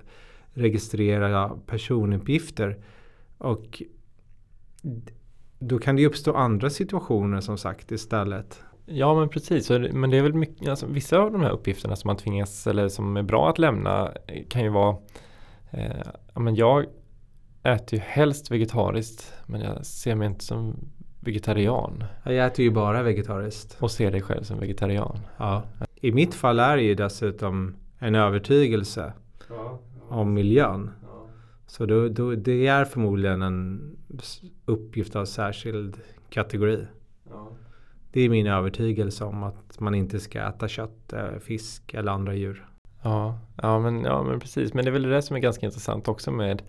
registrera 0.52 1.50
personuppgifter. 1.66 2.78
Och 3.38 3.82
då 5.59 5.78
kan 5.78 5.96
det 5.96 6.02
ju 6.02 6.09
uppstå 6.09 6.35
andra 6.35 6.70
situationer 6.70 7.40
som 7.40 7.59
sagt 7.59 7.92
istället. 7.92 8.62
Ja 8.87 9.14
men 9.14 9.29
precis, 9.29 9.70
men 9.70 10.11
det 10.11 10.16
är 10.16 10.22
väl 10.22 10.35
mycket, 10.35 10.68
alltså, 10.68 10.87
vissa 10.87 11.18
av 11.18 11.33
de 11.33 11.40
här 11.40 11.51
uppgifterna 11.51 11.96
som 11.96 12.09
man 12.09 12.16
tvingas 12.16 12.66
eller 12.66 12.88
som 12.88 13.16
är 13.16 13.22
bra 13.22 13.51
att 13.51 13.59
lämna 13.59 14.12
kan 14.49 14.62
ju 14.62 14.68
vara 14.68 14.96
eh, 15.70 16.07
men 16.35 16.55
Jag 16.55 16.87
äter 17.62 17.99
ju 17.99 18.05
helst 18.07 18.51
vegetariskt 18.51 19.35
men 19.46 19.61
jag 19.61 19.87
ser 19.87 20.14
mig 20.14 20.27
inte 20.27 20.44
som 20.44 20.77
vegetarian. 21.20 22.05
Jag 22.25 22.46
äter 22.46 22.64
ju 22.64 22.70
bara 22.70 23.03
vegetariskt. 23.03 23.77
Och 23.81 23.90
ser 23.90 24.11
dig 24.11 24.22
själv 24.22 24.42
som 24.42 24.61
vegetarian. 24.61 25.18
Ja. 25.37 25.62
I 25.94 26.12
mitt 26.12 26.35
fall 26.35 26.61
är 26.61 26.77
det 26.77 26.83
ju 26.83 26.94
dessutom 26.94 27.77
en 27.99 28.14
övertygelse 28.14 29.12
ja, 29.49 29.81
ja. 30.11 30.16
om 30.16 30.35
miljön. 30.35 30.90
Ja. 31.03 31.27
Så 31.66 31.87
då, 31.87 32.09
då, 32.09 32.35
det 32.35 32.66
är 32.66 32.85
förmodligen 32.85 33.42
en 33.42 33.81
uppgift 34.64 35.16
av 35.16 35.25
särskild 35.25 35.96
kategori. 36.31 36.87
Det 38.12 38.21
är 38.21 38.29
min 38.29 38.47
övertygelse 38.47 39.25
om 39.25 39.42
att 39.42 39.81
man 39.81 39.95
inte 39.95 40.21
ska 40.21 40.49
äta 40.49 40.69
kött, 40.69 41.12
eh, 41.12 41.38
fisk 41.40 41.95
eller 41.95 42.12
andra 42.12 42.35
djur. 42.35 42.66
Ja, 43.03 43.38
ja, 43.62 43.79
men, 43.79 44.05
ja 44.05 44.23
men 44.23 44.40
precis. 44.40 44.75
Men 44.75 44.85
det 44.85 44.90
är 44.90 44.92
väl 44.92 45.03
det 45.03 45.23
som 45.23 45.37
är 45.37 45.40
ganska 45.40 45.66
intressant 45.66 46.09
också 46.09 46.31
med 46.31 46.62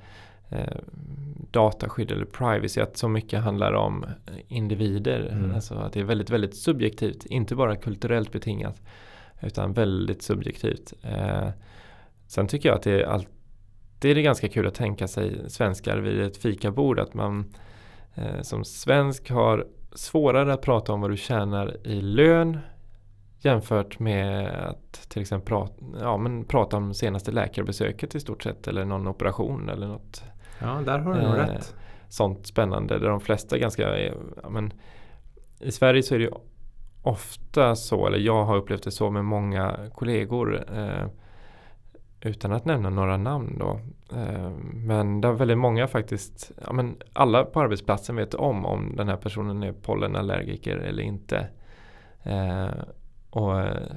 eh, 0.50 0.78
dataskydd 1.52 2.12
eller 2.12 2.26
privacy. 2.26 2.82
Att 2.82 2.98
så 2.98 3.08
mycket 3.08 3.44
handlar 3.44 3.74
om 3.74 4.06
individer. 4.48 5.30
Mm. 5.32 5.56
Alltså 5.56 5.76
att 5.76 5.94
det 5.94 6.00
är 6.00 6.04
väldigt, 6.04 6.30
väldigt 6.30 6.56
subjektivt. 6.56 7.26
Inte 7.26 7.56
bara 7.56 7.76
kulturellt 7.76 8.32
betingat. 8.32 8.82
Utan 9.42 9.74
väldigt 9.74 10.22
subjektivt. 10.22 10.94
Eh, 11.02 11.50
sen 12.28 12.48
tycker 12.48 12.70
jag 12.70 12.76
att 12.76 12.84
det 12.84 13.02
är 13.02 13.06
alltid 13.06 13.32
det 14.00 14.10
är 14.10 14.16
ganska 14.16 14.50
kul 14.50 14.68
att 14.68 14.74
tänka 14.74 15.08
sig 15.08 15.50
svenskar 15.50 15.98
vid 15.98 16.22
ett 16.22 16.38
fikabord. 16.38 17.00
Att 17.00 17.14
man 17.14 17.54
eh, 18.16 18.42
som 18.42 18.64
svensk 18.64 19.30
har 19.30 19.68
svårare 19.98 20.54
att 20.54 20.62
prata 20.62 20.94
om 20.94 21.02
vad 21.02 21.12
du 21.12 21.18
tjänar 21.18 21.78
i 21.84 22.02
lön 22.02 22.60
jämfört 23.40 24.00
med 24.00 24.48
att 24.48 25.10
till 25.10 25.22
exempel 25.22 25.48
prata, 25.48 25.74
ja, 26.02 26.18
men 26.18 26.46
prata 26.46 26.78
om 26.78 26.94
senaste 26.94 27.32
läkarbesöket 27.32 28.16
i 28.16 28.20
stort 28.20 28.44
sett 28.44 28.68
eller 28.68 28.86
någon 28.86 29.08
operation 29.08 29.70
eller 29.70 29.88
något. 29.88 30.24
Ja, 30.60 30.82
där 30.86 31.00
har 31.00 31.14
du 31.14 31.22
nog 31.22 31.36
eh, 31.36 31.48
rätt. 31.48 31.76
Sånt 32.10 32.48
spännande 32.48 33.00
där 33.00 33.10
de 33.10 33.20
flesta 33.20 33.58
ganska, 33.58 34.00
ja, 34.00 34.50
men 34.50 34.74
i 35.60 35.72
Sverige 35.72 36.04
så 36.04 36.16
är 36.16 36.20
det 36.20 36.30
ofta 37.02 37.76
så, 37.76 38.08
eller 38.08 38.18
jag 38.18 38.46
har 38.46 38.58
upplevt 38.58 38.84
det 38.84 38.92
så 38.92 39.10
med 39.10 39.26
många 39.26 39.78
kollegor 39.94 40.66
eh, 40.78 41.08
utan 42.22 42.52
att 42.52 42.66
nämna 42.66 42.90
några 42.90 43.18
namn 43.18 43.58
då. 43.60 43.80
Eh, 44.18 44.52
men 44.74 45.22
det 45.22 45.28
är 45.28 45.32
väldigt 45.32 45.58
många 45.58 45.88
faktiskt, 45.88 46.52
ja, 46.66 46.74
men 46.74 46.98
alla 47.14 47.46
på 47.46 47.62
arbetsplatsen 47.62 48.16
vet 48.16 48.34
om 48.34 48.66
om 48.66 48.96
den 48.96 49.08
här 49.08 49.18
personen 49.18 49.64
är 49.64 49.72
pollenallergiker 49.72 50.78
eller 50.78 51.04
inte. 51.04 51.48
Eh, 52.24 52.70
och 53.30 53.60
eh, 53.60 53.92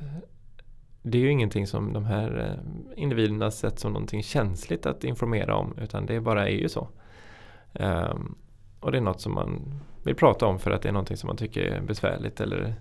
det 1.02 1.18
är 1.18 1.22
ju 1.22 1.30
ingenting 1.30 1.66
som 1.66 1.92
de 1.92 2.04
här 2.04 2.60
individerna 2.96 3.50
sett 3.50 3.78
som 3.78 3.92
någonting 3.92 4.22
känsligt 4.22 4.86
att 4.86 5.04
informera 5.04 5.56
om 5.56 5.78
utan 5.78 6.06
det 6.06 6.20
bara 6.20 6.48
är 6.48 6.54
ju 6.54 6.68
så. 6.68 6.88
Och 8.80 8.92
det 8.92 8.98
är 8.98 9.02
något 9.02 9.20
som 9.20 9.34
man 9.34 9.80
vill 10.04 10.14
prata 10.14 10.46
om 10.46 10.58
för 10.58 10.70
att 10.70 10.82
det 10.82 10.88
är 10.88 10.92
någonting 10.92 11.16
som 11.16 11.26
man 11.26 11.36
tycker 11.36 11.62
är 11.62 11.80
besvärligt 11.80 12.40
eller 12.40 12.74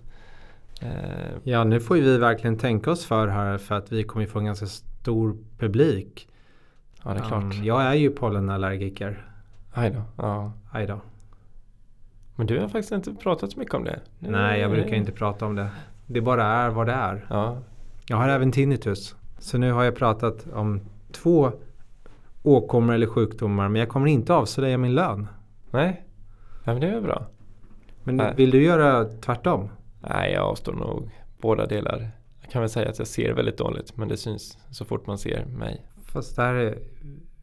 Ja, 1.42 1.64
nu 1.64 1.80
får 1.80 1.94
vi 1.94 2.18
verkligen 2.18 2.58
tänka 2.58 2.90
oss 2.90 3.06
för 3.06 3.28
här 3.28 3.58
för 3.58 3.74
att 3.74 3.92
vi 3.92 4.02
kommer 4.02 4.26
få 4.26 4.38
en 4.38 4.44
ganska 4.44 4.66
stor 5.00 5.36
publik. 5.58 6.28
Ja, 7.04 7.10
det 7.14 7.18
är 7.20 7.24
klart. 7.24 7.42
Um, 7.42 7.64
jag 7.64 7.82
är 7.82 7.94
ju 7.94 8.10
pollenallergiker. 8.10 9.26
Aj 9.72 9.90
då. 9.90 10.02
Ja. 10.16 10.52
Aj 10.70 10.86
då. 10.86 11.00
Men 12.36 12.46
du 12.46 12.60
har 12.60 12.68
faktiskt 12.68 12.92
inte 12.92 13.14
pratat 13.14 13.52
så 13.52 13.58
mycket 13.58 13.74
om 13.74 13.84
det. 13.84 14.00
Nej, 14.18 14.60
jag 14.60 14.70
brukar 14.70 14.96
inte 14.96 15.12
prata 15.12 15.46
om 15.46 15.54
det. 15.54 15.68
Det 16.06 16.20
bara 16.20 16.44
är 16.44 16.70
vad 16.70 16.86
det 16.86 16.92
är. 16.92 17.26
Ja. 17.30 17.58
Jag 18.06 18.16
har 18.16 18.28
även 18.28 18.52
tinnitus. 18.52 19.16
Så 19.38 19.58
nu 19.58 19.72
har 19.72 19.84
jag 19.84 19.96
pratat 19.96 20.46
om 20.52 20.80
två 21.12 21.52
åkommor 22.42 22.94
eller 22.94 23.06
sjukdomar. 23.06 23.68
Men 23.68 23.80
jag 23.80 23.88
kommer 23.88 24.06
inte 24.06 24.34
avslöja 24.34 24.78
min 24.78 24.94
lön. 24.94 25.28
Nej, 25.70 26.04
ja, 26.64 26.72
men 26.72 26.80
det 26.80 26.88
är 26.88 27.00
bra. 27.00 27.26
Men 28.04 28.16
Nej. 28.16 28.34
vill 28.36 28.50
du 28.50 28.62
göra 28.62 29.04
tvärtom? 29.04 29.68
Nej, 30.00 30.32
jag 30.32 30.44
avstår 30.44 30.72
nog 30.72 31.10
båda 31.40 31.66
delar 31.66 32.10
kan 32.50 32.62
väl 32.62 32.70
säga 32.70 32.88
att 32.88 32.98
jag 32.98 33.08
ser 33.08 33.32
väldigt 33.32 33.58
dåligt 33.58 33.96
men 33.96 34.08
det 34.08 34.16
syns 34.16 34.58
så 34.70 34.84
fort 34.84 35.06
man 35.06 35.18
ser 35.18 35.44
mig. 35.44 35.86
Fast 36.04 36.36
det 36.36 36.42
här 36.42 36.54
är, 36.54 36.78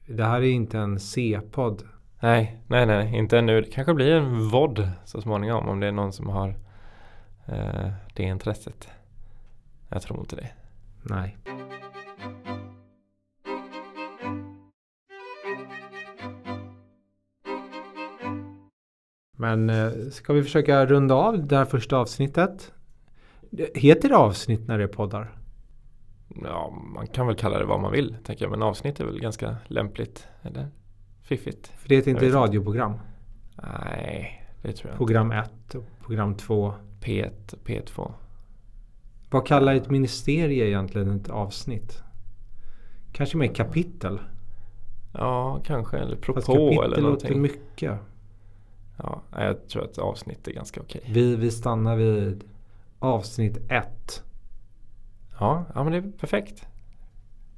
det 0.06 0.24
här 0.24 0.42
är 0.42 0.50
inte 0.50 0.78
en 0.78 1.00
C-podd. 1.00 1.84
Nej, 2.20 2.62
nej, 2.68 2.86
nej, 2.86 3.18
inte 3.18 3.38
ännu. 3.38 3.62
Det 3.62 3.72
kanske 3.72 3.94
blir 3.94 4.12
en 4.12 4.50
VOD 4.50 4.90
så 5.06 5.22
småningom 5.22 5.70
om 5.70 5.80
det 5.80 5.88
är 5.88 5.92
någon 5.92 6.14
som 6.14 6.30
har 6.30 6.50
eh, 7.46 7.92
det 8.16 8.24
intresset. 8.24 8.90
Jag 9.90 10.02
tror 10.02 10.20
inte 10.20 10.36
det. 10.36 10.50
Nej. 11.04 11.38
Men 19.40 19.70
eh, 19.70 19.92
ska 20.12 20.34
vi 20.34 20.44
försöka 20.44 20.86
runda 20.86 21.16
av 21.16 21.48
det 21.48 21.58
här 21.58 21.66
första 21.66 21.98
avsnittet? 21.98 22.72
Heter 23.76 24.10
det 24.10 24.18
avsnitt 24.18 24.68
när 24.68 24.78
det 24.78 24.84
är 24.84 24.88
poddar? 24.88 25.38
Ja, 26.44 26.74
man 26.96 27.08
kan 27.08 27.28
väl 27.28 27.36
kalla 27.36 27.60
det 27.60 27.66
vad 27.66 27.80
man 27.80 27.92
vill, 27.92 28.16
tänker 28.24 28.46
jag. 28.46 28.52
Men 28.52 28.62
avsnitt 28.62 29.00
är 29.00 29.06
väl 29.06 29.20
ganska 29.20 29.56
lämpligt. 29.68 30.28
Eller 30.42 30.68
fiffigt. 31.22 31.68
För 31.68 31.90
det 31.90 31.96
heter 31.96 32.12
inte 32.12 32.30
radioprogram? 32.30 32.94
Nej, 33.64 34.46
det 34.62 34.74
tror 34.74 34.90
jag 34.90 34.98
Program 34.98 35.32
1 35.32 35.76
och 35.76 35.84
program 36.02 36.36
2? 36.36 36.74
P1 37.02 37.54
och 37.54 37.68
P2. 37.68 38.12
Vad 39.30 39.48
kallar 39.48 39.76
ett 39.76 39.90
ministerie 39.90 40.68
egentligen 40.68 41.12
ett 41.12 41.30
avsnitt? 41.30 42.04
Kanske 43.12 43.38
med 43.38 43.56
kapitel? 43.56 44.20
Ja, 45.14 45.62
kanske. 45.64 45.98
Eller 45.98 46.16
propå 46.16 46.42
Fast 46.42 46.48
kapitel 46.48 46.84
eller 46.84 47.02
någonting. 47.02 47.30
låter 47.30 47.42
mycket. 47.42 48.00
Ja, 48.98 49.22
jag 49.32 49.68
tror 49.68 49.84
att 49.84 49.98
avsnitt 49.98 50.48
är 50.48 50.52
ganska 50.52 50.82
okej. 50.82 51.02
Vi, 51.14 51.36
vi 51.36 51.52
stannar 51.52 51.96
vid 51.96 52.44
avsnitt 53.00 53.58
1. 53.70 54.24
Ja, 55.40 55.66
ja, 55.76 55.84
men 55.84 55.92
det 55.92 55.98
är 55.98 56.12
perfekt. 56.12 56.68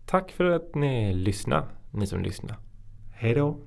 Tack 0.06 0.32
för 0.32 0.46
att 0.46 0.76
ni 0.76 1.14
lyssnade, 1.14 1.68
ni 1.92 2.08
som 2.08 2.22
lyssnar. 2.22 2.58
Hej 3.12 3.34
då. 3.34 3.58